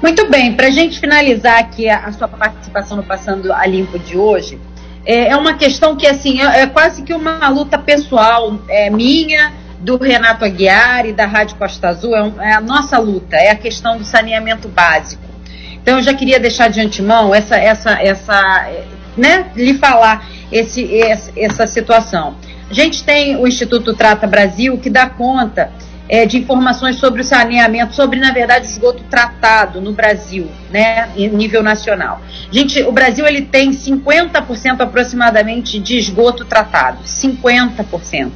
Muito 0.00 0.28
bem, 0.28 0.54
para 0.54 0.66
a 0.66 0.70
gente 0.70 1.00
finalizar 1.00 1.58
aqui 1.58 1.88
a, 1.88 2.04
a, 2.04 2.12
sua 2.12 2.28
participação 2.28 2.98
no 2.98 3.02
Passando 3.02 3.52
a 3.52 3.66
Limpo 3.66 3.98
de 3.98 4.16
hoje, 4.18 4.60
é, 5.04 5.28
é 5.28 5.36
uma 5.36 5.54
questão 5.54 5.96
que 5.96 6.06
assim 6.06 6.40
é, 6.40 6.62
é, 6.62 6.66
quase 6.66 7.02
que 7.02 7.12
uma 7.12 7.48
luta 7.48 7.78
pessoal 7.78 8.58
é, 8.68 8.90
minha, 8.90 9.52
do 9.80 9.98
Renato 9.98 10.44
Aguiar 10.44 11.06
e 11.06 11.12
da 11.12 11.26
Rádio 11.26 11.56
Costa 11.56 11.88
Azul, 11.88 12.16
é, 12.16 12.22
um, 12.22 12.40
é, 12.40 12.54
a 12.54 12.60
nossa 12.60 12.98
luta, 12.98 13.36
é 13.36 13.50
a 13.50 13.54
questão 13.54 13.98
do 13.98 14.04
saneamento 14.04 14.66
básico. 14.68 15.22
Então 15.74 15.98
eu 15.98 16.02
já 16.02 16.14
queria 16.14 16.40
deixar 16.40 16.68
de 16.68 16.80
antemão 16.80 17.34
essa, 17.34 17.56
essa, 17.56 17.92
essa, 18.00 18.70
né, 19.16 19.50
lhe 19.54 19.74
falar 19.74 20.26
esse, 20.50 20.88
essa 21.36 21.66
situação. 21.66 22.36
A 22.70 22.72
gente 22.72 23.04
tem 23.04 23.36
o 23.36 23.46
Instituto 23.46 23.92
Trata 23.92 24.26
Brasil 24.26 24.78
que 24.78 24.88
dá 24.88 25.06
conta 25.06 25.70
é, 26.08 26.26
de 26.26 26.38
informações 26.38 26.96
sobre 26.96 27.22
o 27.22 27.24
saneamento, 27.24 27.94
sobre, 27.94 28.18
na 28.18 28.32
verdade, 28.32 28.66
esgoto 28.66 29.02
tratado 29.04 29.80
no 29.80 29.92
Brasil, 29.92 30.50
né, 30.70 31.08
em 31.16 31.28
nível 31.28 31.62
nacional. 31.62 32.20
Gente, 32.50 32.82
o 32.82 32.92
Brasil 32.92 33.26
ele 33.26 33.42
tem 33.42 33.70
50% 33.70 34.80
aproximadamente 34.80 35.78
de 35.78 35.96
esgoto 35.96 36.44
tratado, 36.44 37.02
50%. 37.04 38.30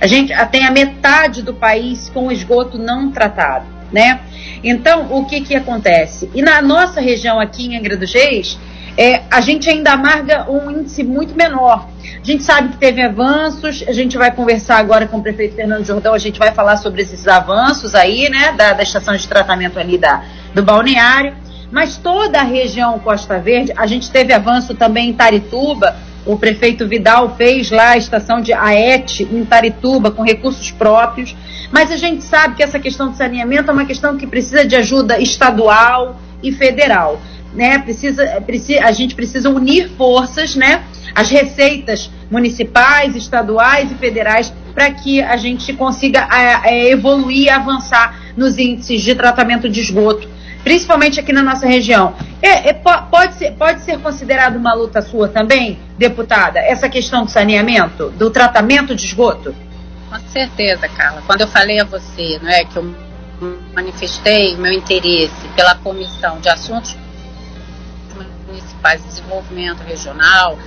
A 0.00 0.06
gente 0.06 0.32
tem 0.50 0.66
a 0.66 0.70
metade 0.70 1.42
do 1.42 1.54
país 1.54 2.08
com 2.08 2.32
esgoto 2.32 2.78
não 2.78 3.10
tratado, 3.10 3.66
né? 3.92 4.20
Então, 4.62 5.12
o 5.12 5.26
que 5.26 5.42
que 5.42 5.54
acontece? 5.54 6.30
E 6.34 6.42
na 6.42 6.62
nossa 6.62 7.00
região 7.00 7.38
aqui 7.38 7.66
em 7.66 7.76
Angra 7.76 7.96
dos 7.96 8.12
Reis, 8.12 8.58
é, 8.98 9.22
a 9.30 9.40
gente 9.40 9.70
ainda 9.70 9.92
amarga 9.92 10.50
um 10.50 10.68
índice 10.72 11.04
muito 11.04 11.32
menor. 11.36 11.88
A 12.20 12.24
gente 12.24 12.42
sabe 12.42 12.70
que 12.70 12.78
teve 12.78 13.00
avanços, 13.00 13.84
a 13.86 13.92
gente 13.92 14.18
vai 14.18 14.34
conversar 14.34 14.78
agora 14.78 15.06
com 15.06 15.18
o 15.18 15.22
prefeito 15.22 15.54
Fernando 15.54 15.84
Jordão, 15.84 16.14
a 16.14 16.18
gente 16.18 16.36
vai 16.36 16.50
falar 16.50 16.78
sobre 16.78 17.02
esses 17.02 17.28
avanços 17.28 17.94
aí, 17.94 18.28
né, 18.28 18.52
da, 18.56 18.72
da 18.72 18.82
estação 18.82 19.14
de 19.14 19.28
tratamento 19.28 19.78
ali 19.78 19.96
da, 19.96 20.24
do 20.52 20.64
balneário. 20.64 21.32
Mas 21.70 21.96
toda 21.96 22.40
a 22.40 22.42
região 22.42 22.98
Costa 22.98 23.38
Verde, 23.38 23.72
a 23.76 23.86
gente 23.86 24.10
teve 24.10 24.32
avanço 24.32 24.74
também 24.74 25.10
em 25.10 25.12
Tarituba, 25.12 25.94
o 26.26 26.36
prefeito 26.36 26.88
Vidal 26.88 27.36
fez 27.36 27.70
lá 27.70 27.90
a 27.90 27.96
estação 27.96 28.40
de 28.40 28.52
AET 28.52 29.20
em 29.20 29.44
Tarituba 29.44 30.10
com 30.10 30.24
recursos 30.24 30.72
próprios, 30.72 31.36
mas 31.70 31.92
a 31.92 31.96
gente 31.96 32.24
sabe 32.24 32.56
que 32.56 32.64
essa 32.64 32.80
questão 32.80 33.12
de 33.12 33.16
saneamento 33.16 33.70
é 33.70 33.72
uma 33.72 33.84
questão 33.84 34.16
que 34.16 34.26
precisa 34.26 34.66
de 34.66 34.74
ajuda 34.74 35.20
estadual 35.20 36.16
e 36.42 36.50
federal 36.50 37.20
né? 37.52 37.78
Precisa, 37.78 38.24
precisa, 38.42 38.84
a 38.84 38.92
gente 38.92 39.14
precisa 39.14 39.48
unir 39.50 39.88
forças, 39.90 40.54
né? 40.54 40.84
As 41.14 41.30
receitas 41.30 42.10
municipais, 42.30 43.16
estaduais 43.16 43.90
e 43.90 43.94
federais 43.94 44.52
para 44.74 44.90
que 44.90 45.20
a 45.20 45.36
gente 45.36 45.72
consiga 45.72 46.28
é, 46.32 46.70
é, 46.70 46.90
evoluir 46.90 47.52
avançar 47.52 48.32
nos 48.36 48.58
índices 48.58 49.02
de 49.02 49.14
tratamento 49.14 49.68
de 49.68 49.80
esgoto, 49.80 50.28
principalmente 50.62 51.18
aqui 51.18 51.32
na 51.32 51.42
nossa 51.42 51.66
região. 51.66 52.14
É, 52.40 52.70
é, 52.70 52.72
pode, 52.72 53.34
ser, 53.34 53.52
pode 53.52 53.80
ser 53.80 53.98
considerado 53.98 54.56
uma 54.56 54.74
luta 54.74 55.02
sua 55.02 55.28
também, 55.28 55.78
deputada, 55.96 56.60
essa 56.60 56.88
questão 56.88 57.24
do 57.24 57.30
saneamento, 57.30 58.10
do 58.10 58.30
tratamento 58.30 58.94
de 58.94 59.04
esgoto? 59.04 59.54
Com 60.08 60.18
certeza, 60.28 60.88
Carla. 60.88 61.22
Quando 61.26 61.40
eu 61.40 61.48
falei 61.48 61.80
a 61.80 61.84
você, 61.84 62.38
não 62.40 62.48
é, 62.48 62.64
que 62.64 62.76
eu 62.76 62.94
manifestei 63.74 64.56
meu 64.56 64.72
interesse 64.72 65.48
pela 65.54 65.74
comissão 65.74 66.38
de 66.40 66.48
assuntos 66.48 66.96
De 68.78 69.02
Desenvolvimento 69.02 69.80
Regional, 69.82 70.58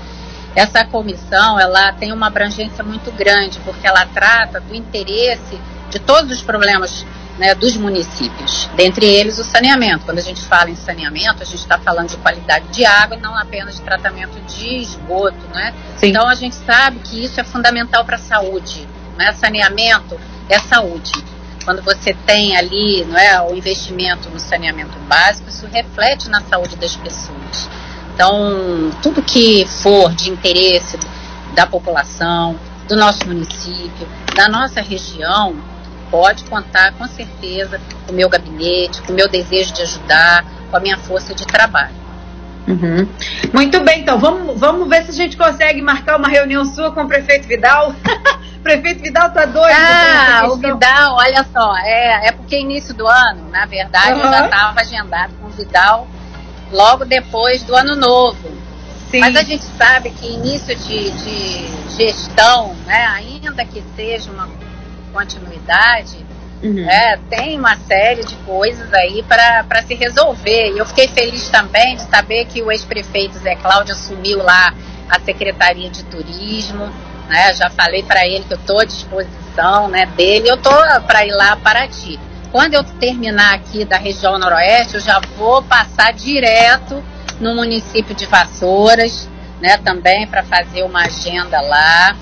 essa 0.55 0.83
comissão 0.85 1.59
ela 1.59 1.93
tem 1.93 2.11
uma 2.11 2.27
abrangência 2.27 2.83
muito 2.83 3.11
grande, 3.11 3.59
porque 3.61 3.87
ela 3.87 4.05
trata 4.05 4.59
do 4.59 4.75
interesse 4.75 5.59
de 5.89 5.99
todos 5.99 6.31
os 6.31 6.41
problemas 6.41 7.05
né, 7.37 7.55
dos 7.55 7.75
municípios, 7.75 8.69
dentre 8.75 9.05
eles 9.05 9.39
o 9.39 9.43
saneamento. 9.43 10.05
Quando 10.05 10.19
a 10.19 10.21
gente 10.21 10.41
fala 10.41 10.69
em 10.69 10.75
saneamento, 10.75 11.41
a 11.41 11.45
gente 11.45 11.59
está 11.59 11.79
falando 11.79 12.09
de 12.09 12.17
qualidade 12.17 12.67
de 12.67 12.85
água 12.85 13.17
e 13.17 13.19
não 13.19 13.35
apenas 13.35 13.75
de 13.75 13.81
tratamento 13.81 14.39
de 14.41 14.77
esgoto. 14.77 15.47
Né? 15.53 15.73
Então 16.03 16.27
a 16.27 16.35
gente 16.35 16.55
sabe 16.55 16.99
que 16.99 17.23
isso 17.23 17.39
é 17.39 17.43
fundamental 17.43 18.05
para 18.05 18.17
a 18.17 18.19
saúde. 18.19 18.87
Né? 19.17 19.33
Saneamento 19.33 20.19
é 20.49 20.59
saúde. 20.59 21.11
Quando 21.63 21.81
você 21.81 22.13
tem 22.13 22.57
ali 22.57 23.05
não 23.05 23.17
é, 23.17 23.41
o 23.41 23.55
investimento 23.55 24.29
no 24.29 24.39
saneamento 24.39 24.97
básico, 25.07 25.49
isso 25.49 25.67
reflete 25.67 26.29
na 26.29 26.41
saúde 26.41 26.75
das 26.75 26.95
pessoas. 26.95 27.69
Então, 28.13 28.91
tudo 29.01 29.21
que 29.21 29.65
for 29.65 30.13
de 30.13 30.29
interesse 30.29 30.97
da 31.53 31.65
população, 31.65 32.55
do 32.87 32.95
nosso 32.95 33.25
município, 33.25 34.07
da 34.35 34.47
nossa 34.49 34.81
região, 34.81 35.55
pode 36.09 36.43
contar 36.43 36.93
com 36.93 37.07
certeza 37.07 37.79
com 38.05 38.11
o 38.11 38.15
meu 38.15 38.29
gabinete, 38.29 39.01
com 39.01 39.13
o 39.13 39.15
meu 39.15 39.29
desejo 39.29 39.73
de 39.73 39.81
ajudar, 39.81 40.45
com 40.69 40.77
a 40.77 40.79
minha 40.79 40.97
força 40.97 41.33
de 41.33 41.47
trabalho. 41.47 42.01
Uhum. 42.67 43.07
Muito 43.53 43.79
bem, 43.83 44.01
então 44.01 44.19
vamos, 44.19 44.59
vamos 44.59 44.87
ver 44.87 45.03
se 45.03 45.11
a 45.11 45.13
gente 45.13 45.35
consegue 45.35 45.81
marcar 45.81 46.17
uma 46.17 46.27
reunião 46.27 46.63
sua 46.63 46.91
com 46.91 47.01
o 47.01 47.07
prefeito 47.07 47.47
Vidal. 47.47 47.89
o 47.89 48.59
prefeito 48.61 49.01
Vidal 49.01 49.31
tá 49.31 49.45
doido. 49.45 49.75
Ah, 49.75 50.47
o 50.47 50.57
Vidal, 50.57 51.15
olha 51.15 51.45
só, 51.51 51.75
é, 51.77 52.27
é 52.27 52.31
porque 52.31 52.59
início 52.59 52.93
do 52.93 53.07
ano, 53.07 53.49
na 53.49 53.65
verdade, 53.65 54.13
uhum. 54.13 54.25
eu 54.25 54.31
já 54.31 54.45
estava 54.45 54.81
agendado 54.81 55.33
com 55.41 55.47
o 55.47 55.49
Vidal 55.49 56.07
logo 56.71 57.05
depois 57.05 57.63
do 57.63 57.75
ano 57.75 57.95
novo. 57.95 58.61
Sim. 59.11 59.19
Mas 59.19 59.35
a 59.35 59.43
gente 59.43 59.65
sabe 59.77 60.09
que 60.11 60.25
início 60.25 60.75
de, 60.75 61.11
de 61.11 61.95
gestão, 61.97 62.73
né, 62.85 63.05
ainda 63.07 63.65
que 63.65 63.83
seja 63.95 64.31
uma 64.31 64.49
continuidade, 65.11 66.25
uhum. 66.63 66.89
é, 66.89 67.19
tem 67.29 67.59
uma 67.59 67.75
série 67.75 68.23
de 68.23 68.35
coisas 68.37 68.91
aí 68.93 69.21
para 69.23 69.83
se 69.85 69.95
resolver. 69.95 70.71
E 70.71 70.77
eu 70.77 70.85
fiquei 70.85 71.09
feliz 71.09 71.49
também 71.49 71.97
de 71.97 72.03
saber 72.03 72.45
que 72.45 72.61
o 72.61 72.71
ex-prefeito 72.71 73.37
Zé 73.39 73.55
Cláudio 73.55 73.93
assumiu 73.93 74.41
lá 74.41 74.73
a 75.09 75.19
Secretaria 75.19 75.89
de 75.89 76.03
Turismo. 76.05 76.89
Né, 77.27 77.53
já 77.53 77.69
falei 77.69 78.03
para 78.03 78.25
ele 78.25 78.43
que 78.43 78.53
eu 78.53 78.57
estou 78.57 78.79
à 78.79 78.85
disposição 78.85 79.87
né, 79.87 80.05
dele, 80.17 80.49
eu 80.49 80.55
estou 80.55 80.73
para 81.07 81.25
ir 81.25 81.31
lá 81.31 81.55
para 81.55 81.87
ti. 81.87 82.19
Quando 82.51 82.73
eu 82.73 82.83
terminar 82.83 83.53
aqui 83.53 83.85
da 83.85 83.97
região 83.97 84.37
noroeste, 84.37 84.95
eu 84.95 85.01
já 85.01 85.21
vou 85.37 85.63
passar 85.63 86.11
direto 86.11 87.01
no 87.39 87.55
município 87.55 88.13
de 88.13 88.25
Vassouras, 88.25 89.29
né, 89.61 89.77
também 89.77 90.27
para 90.27 90.43
fazer 90.43 90.83
uma 90.83 91.03
agenda 91.03 91.61
lá. 91.61 92.15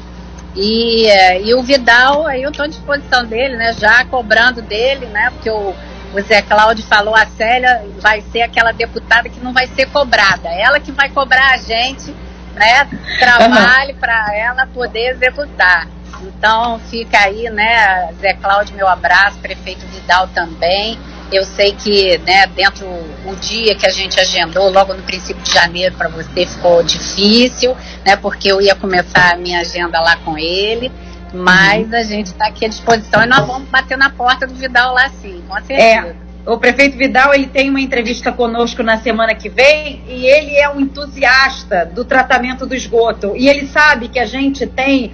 E, 0.56 1.08
é, 1.08 1.42
e 1.42 1.54
o 1.54 1.64
Vidal, 1.64 2.28
aí 2.28 2.44
eu 2.44 2.52
estou 2.52 2.66
à 2.66 2.68
disposição 2.68 3.26
dele, 3.26 3.56
né, 3.56 3.74
já 3.74 4.06
cobrando 4.06 4.62
dele, 4.62 5.08
né, 5.08 5.32
porque 5.32 5.50
o, 5.50 5.74
o 6.14 6.22
Zé 6.22 6.42
Cláudio 6.42 6.84
falou, 6.86 7.16
a 7.16 7.26
Célia 7.26 7.84
vai 8.00 8.22
ser 8.32 8.42
aquela 8.42 8.72
deputada 8.72 9.30
que 9.30 9.40
não 9.40 9.54
vai 9.54 9.68
ser 9.68 9.88
cobrada, 9.88 10.50
ela 10.50 10.80
que 10.80 10.92
vai 10.92 11.10
cobrar 11.10 11.54
a 11.54 11.58
gente, 11.58 12.14
né, 12.56 12.88
trabalho 13.20 13.94
uhum. 13.94 14.00
para 14.00 14.36
ela 14.36 14.68
poder 14.68 15.12
executar. 15.12 15.88
Então 16.24 16.80
fica 16.90 17.20
aí, 17.20 17.50
né, 17.50 18.14
Zé 18.20 18.34
Cláudio, 18.34 18.76
meu 18.76 18.88
abraço, 18.88 19.38
prefeito 19.40 19.86
Vidal 19.88 20.28
também. 20.30 20.98
Eu 21.32 21.44
sei 21.44 21.74
que, 21.74 22.18
né, 22.20 22.48
dentro 22.48 22.88
o 22.88 23.36
dia 23.36 23.76
que 23.76 23.86
a 23.86 23.92
gente 23.92 24.20
agendou, 24.20 24.70
logo 24.72 24.94
no 24.94 25.04
princípio 25.04 25.42
de 25.44 25.54
janeiro, 25.54 25.96
para 25.96 26.10
você 26.10 26.46
ficou 26.46 26.82
difícil, 26.82 27.78
né, 28.06 28.16
porque 28.16 28.52
eu 28.52 28.60
ia 28.60 28.74
começar 28.74 29.34
a 29.34 29.38
minha 29.38 29.60
agenda 29.60 30.00
lá 30.00 30.16
com 30.18 30.38
ele. 30.38 30.92
Mas 31.32 31.90
uhum. 31.90 31.96
a 31.96 32.04
gente 32.04 32.28
está 32.28 32.48
aqui 32.48 32.66
à 32.66 32.68
disposição 32.68 33.24
e 33.24 33.28
nós 33.28 33.46
vamos 33.46 33.70
bater 33.70 33.98
na 33.98 34.10
porta 34.10 34.48
do 34.48 34.56
Vidal 34.56 34.94
lá 34.94 35.10
sim, 35.22 35.44
com 35.48 35.56
certeza. 35.56 36.16
É. 36.16 36.30
O 36.46 36.58
prefeito 36.58 36.98
Vidal 36.98 37.34
ele 37.34 37.46
tem 37.46 37.70
uma 37.70 37.80
entrevista 37.80 38.32
conosco 38.32 38.82
na 38.82 38.98
semana 38.98 39.36
que 39.36 39.50
vem 39.50 40.02
e 40.08 40.26
ele 40.26 40.56
é 40.56 40.68
um 40.68 40.80
entusiasta 40.80 41.86
do 41.86 42.04
tratamento 42.04 42.66
do 42.66 42.74
esgoto 42.74 43.34
e 43.36 43.48
ele 43.48 43.68
sabe 43.68 44.08
que 44.08 44.18
a 44.18 44.26
gente 44.26 44.66
tem 44.66 45.12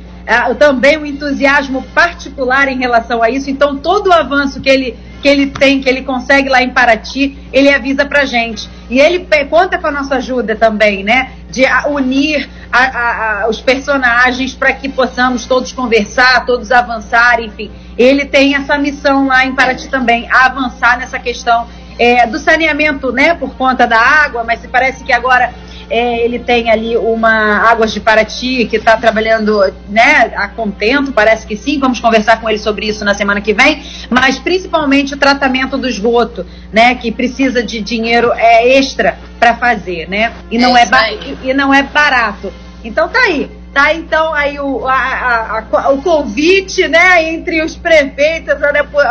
também 0.58 0.98
um 0.98 1.06
entusiasmo 1.06 1.84
particular 1.94 2.68
em 2.68 2.78
relação 2.78 3.22
a 3.22 3.30
isso. 3.30 3.50
Então 3.50 3.78
todo 3.78 4.08
o 4.08 4.14
avanço 4.14 4.60
que 4.60 4.70
ele 4.70 4.98
que 5.22 5.30
ele 5.30 5.48
tem, 5.48 5.82
que 5.82 5.90
ele 5.90 6.04
consegue 6.04 6.48
lá 6.50 6.62
em 6.62 6.70
Paraty, 6.70 7.36
ele 7.52 7.74
avisa 7.74 8.06
pra 8.06 8.26
gente. 8.26 8.70
E 8.92 9.00
ele 9.00 9.28
conta 9.50 9.80
com 9.80 9.88
a 9.88 9.92
nossa 9.92 10.18
ajuda 10.18 10.56
também, 10.56 11.04
né? 11.04 11.32
De 11.50 11.64
unir 11.90 12.48
a, 12.72 12.84
a, 12.84 13.42
a, 13.42 13.50
os 13.50 13.60
personagens 13.60 14.54
para 14.54 14.72
que 14.74 14.88
possamos 14.88 15.48
todos 15.48 15.72
conversar, 15.72 16.46
todos 16.46 16.72
avançar, 16.72 17.40
enfim. 17.40 17.72
Ele 17.98 18.26
tem 18.26 18.54
essa 18.54 18.78
missão 18.78 19.26
lá 19.26 19.44
em 19.44 19.56
Paraty 19.56 19.90
também, 19.90 20.30
avançar 20.32 21.00
nessa 21.00 21.18
questão 21.18 21.66
é, 21.98 22.28
do 22.28 22.38
saneamento, 22.38 23.12
né? 23.12 23.34
Por 23.34 23.56
conta 23.56 23.88
da 23.88 24.00
água, 24.00 24.44
mas 24.44 24.64
parece 24.68 25.04
que 25.04 25.12
agora 25.12 25.52
é, 25.90 26.24
ele 26.24 26.40
tem 26.40 26.70
ali 26.70 26.98
uma 26.98 27.70
Águas 27.70 27.94
de 27.94 28.00
Paraty 28.00 28.66
que 28.66 28.78
está 28.78 28.98
trabalhando 28.98 29.62
né, 29.90 30.34
a 30.36 30.48
contento, 30.48 31.12
parece 31.12 31.46
que 31.46 31.56
sim. 31.56 31.80
Vamos 31.80 32.00
conversar 32.00 32.42
com 32.42 32.50
ele 32.50 32.60
sobre 32.60 32.88
isso 32.88 33.06
na 33.06 33.14
semana 33.14 33.42
que 33.42 33.54
vem. 33.54 33.84
Mas 34.10 34.40
principalmente 34.40 35.14
o 35.14 35.18
tratamento 35.18 35.78
do 35.78 35.88
esgoto, 35.88 36.46
né, 36.72 36.96
que 36.96 37.12
precisa 37.12 37.64
de 37.64 37.82
dinheiro 37.82 38.32
é, 38.34 38.78
extra 38.78 39.18
para 39.40 39.56
fazer, 39.56 40.08
né? 40.10 40.34
E 40.50 40.58
não 40.58 40.76
é, 40.76 40.84
é 40.84 41.36
e 41.44 41.54
não 41.54 41.74
é 41.74 41.84
barato. 41.84 42.52
Então 42.84 43.08
tá 43.08 43.20
aí. 43.20 43.50
Tá 43.76 43.94
então 43.94 44.34
aí 44.34 44.58
o, 44.58 44.88
a, 44.88 45.66
a, 45.74 45.90
o 45.90 46.02
convite, 46.02 46.88
né, 46.88 47.30
entre 47.34 47.62
os 47.62 47.76
prefeitos, 47.76 48.56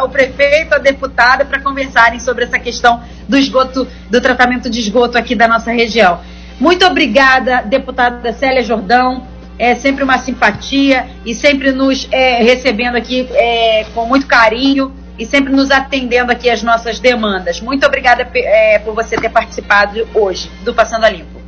o 0.03 0.09
prefeito, 0.09 0.75
a 0.75 0.79
deputada, 0.79 1.45
para 1.45 1.61
conversarem 1.61 2.19
sobre 2.19 2.45
essa 2.45 2.59
questão 2.59 3.03
do 3.29 3.37
esgoto, 3.37 3.87
do 4.09 4.21
tratamento 4.23 4.71
de 4.71 4.81
esgoto 4.81 5.19
aqui 5.19 5.35
da 5.35 5.47
nossa 5.47 5.71
região. 5.71 6.19
Muito 6.59 6.85
obrigada, 6.87 7.63
deputada 7.63 8.33
Célia 8.33 8.63
Jordão. 8.63 9.27
É 9.59 9.75
sempre 9.75 10.03
uma 10.03 10.19
simpatia 10.19 11.09
e 11.25 11.35
sempre 11.35 11.71
nos 11.71 12.09
é, 12.11 12.43
recebendo 12.43 12.97
aqui 12.97 13.29
é, 13.33 13.85
com 13.95 14.07
muito 14.07 14.27
carinho 14.27 14.93
e 15.17 15.25
sempre 15.25 15.53
nos 15.53 15.71
atendendo 15.71 16.33
aqui 16.33 16.51
às 16.51 16.63
nossas 16.63 16.99
demandas. 16.99 17.61
Muito 17.61 17.87
obrigada 17.87 18.29
é, 18.35 18.79
por 18.81 18.95
você 18.95 19.17
ter 19.17 19.29
participado 19.29 20.09
hoje 20.13 20.51
do 20.65 20.75
Passando 20.75 21.05
a 21.05 21.11
Limpo. 21.11 21.41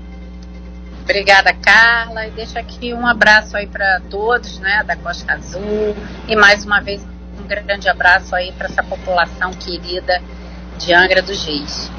Obrigada, 1.03 1.53
Carla. 1.53 2.27
E 2.27 2.31
deixo 2.31 2.59
aqui 2.59 2.92
um 2.92 3.07
abraço 3.07 3.57
aí 3.57 3.66
para 3.66 4.01
todos, 4.11 4.59
né, 4.59 4.83
da 4.85 4.97
Costa 4.97 5.35
Azul. 5.35 5.97
E 6.29 6.35
mais 6.35 6.64
uma 6.64 6.81
vez 6.81 7.07
um 7.38 7.47
grande 7.47 7.88
abraço 7.88 8.35
aí 8.35 8.53
para 8.53 8.66
essa 8.66 8.83
população 8.83 9.53
querida 9.53 10.21
de 10.79 10.92
Angra 10.92 11.23
dos 11.23 11.45
Reis. 11.45 11.90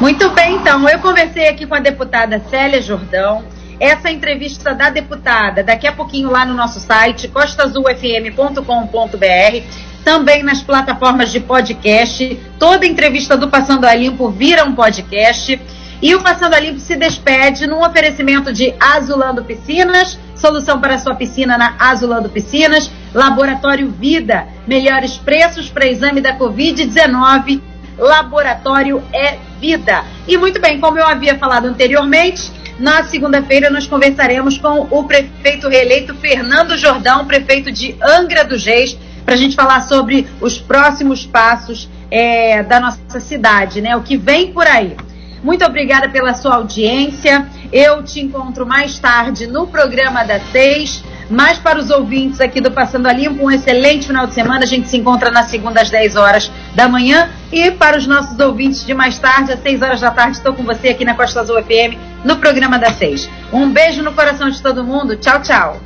Muito 0.00 0.30
bem, 0.30 0.56
então. 0.56 0.88
Eu 0.88 0.98
conversei 0.98 1.48
aqui 1.48 1.66
com 1.66 1.74
a 1.74 1.80
deputada 1.80 2.42
Célia 2.50 2.82
Jordão. 2.82 3.44
Essa 3.78 4.10
entrevista 4.10 4.74
da 4.74 4.88
deputada, 4.88 5.62
daqui 5.62 5.86
a 5.86 5.92
pouquinho 5.92 6.30
lá 6.30 6.46
no 6.46 6.54
nosso 6.54 6.80
site, 6.80 7.28
costazulfm.com.br, 7.28 9.62
também 10.02 10.42
nas 10.42 10.62
plataformas 10.62 11.30
de 11.30 11.40
podcast. 11.40 12.40
Toda 12.58 12.86
entrevista 12.86 13.36
do 13.36 13.48
Passando 13.48 13.84
a 13.84 13.94
Limpo 13.94 14.30
vira 14.30 14.64
um 14.64 14.74
podcast. 14.74 15.60
E 16.00 16.14
o 16.14 16.22
Passando 16.22 16.54
a 16.54 16.60
Limpo 16.60 16.78
se 16.78 16.96
despede 16.96 17.66
num 17.66 17.84
oferecimento 17.84 18.52
de 18.52 18.74
Azulando 18.80 19.44
Piscinas, 19.44 20.18
solução 20.36 20.80
para 20.80 20.98
sua 20.98 21.14
piscina 21.14 21.56
na 21.56 21.74
Azulando 21.78 22.28
Piscinas, 22.28 22.90
Laboratório 23.14 23.90
Vida, 23.90 24.46
melhores 24.66 25.16
preços 25.16 25.68
para 25.68 25.86
exame 25.86 26.20
da 26.20 26.38
Covid-19 26.38 27.60
Laboratório 27.98 29.02
é 29.12 29.38
Vida. 29.60 30.04
E 30.26 30.36
muito 30.36 30.60
bem, 30.60 30.78
como 30.80 30.98
eu 30.98 31.06
havia 31.06 31.38
falado 31.38 31.66
anteriormente, 31.66 32.50
na 32.78 33.04
segunda-feira 33.04 33.70
nós 33.70 33.86
conversaremos 33.86 34.58
com 34.58 34.86
o 34.90 35.04
prefeito 35.04 35.68
reeleito 35.68 36.14
Fernando 36.14 36.76
Jordão, 36.76 37.26
prefeito 37.26 37.72
de 37.72 37.96
Angra 38.02 38.44
dos 38.44 38.64
Reis, 38.64 38.96
para 39.24 39.34
a 39.34 39.38
gente 39.38 39.56
falar 39.56 39.80
sobre 39.82 40.28
os 40.40 40.58
próximos 40.58 41.26
passos 41.26 41.88
é, 42.10 42.62
da 42.62 42.78
nossa 42.78 43.18
cidade, 43.18 43.80
né? 43.80 43.96
O 43.96 44.02
que 44.02 44.16
vem 44.16 44.52
por 44.52 44.66
aí. 44.66 44.96
Muito 45.42 45.64
obrigada 45.64 46.08
pela 46.08 46.34
sua 46.34 46.56
audiência. 46.56 47.46
Eu 47.72 48.02
te 48.02 48.20
encontro 48.20 48.66
mais 48.66 48.98
tarde 48.98 49.46
no 49.46 49.66
programa 49.66 50.24
das 50.24 50.42
seis. 50.50 51.02
Mas 51.28 51.58
para 51.58 51.78
os 51.78 51.90
ouvintes 51.90 52.40
aqui 52.40 52.60
do 52.60 52.70
Passando 52.70 53.06
a 53.06 53.12
Limpo, 53.12 53.44
um 53.44 53.50
excelente 53.50 54.06
final 54.06 54.26
de 54.26 54.34
semana. 54.34 54.64
A 54.64 54.66
gente 54.66 54.88
se 54.88 54.96
encontra 54.96 55.30
na 55.30 55.44
segunda 55.44 55.80
às 55.80 55.90
10 55.90 56.16
horas 56.16 56.50
da 56.74 56.88
manhã. 56.88 57.28
E 57.52 57.70
para 57.70 57.98
os 57.98 58.06
nossos 58.06 58.38
ouvintes 58.38 58.84
de 58.84 58.94
mais 58.94 59.18
tarde, 59.18 59.52
às 59.52 59.60
6 59.60 59.82
horas 59.82 60.00
da 60.00 60.10
tarde, 60.10 60.36
estou 60.36 60.54
com 60.54 60.62
você 60.62 60.88
aqui 60.88 61.04
na 61.04 61.14
Costa 61.14 61.40
Azul 61.40 61.62
FM, 61.62 61.96
no 62.24 62.36
programa 62.36 62.78
das 62.78 62.96
6. 62.96 63.28
Um 63.52 63.70
beijo 63.70 64.02
no 64.02 64.12
coração 64.12 64.48
de 64.48 64.60
todo 64.62 64.84
mundo. 64.84 65.16
Tchau, 65.16 65.40
tchau. 65.42 65.80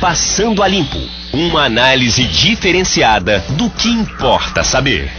Passando 0.00 0.62
a 0.62 0.68
Limpo 0.68 1.16
uma 1.36 1.64
análise 1.64 2.24
diferenciada 2.24 3.44
do 3.50 3.68
que 3.68 3.88
importa 3.88 4.64
saber. 4.64 5.10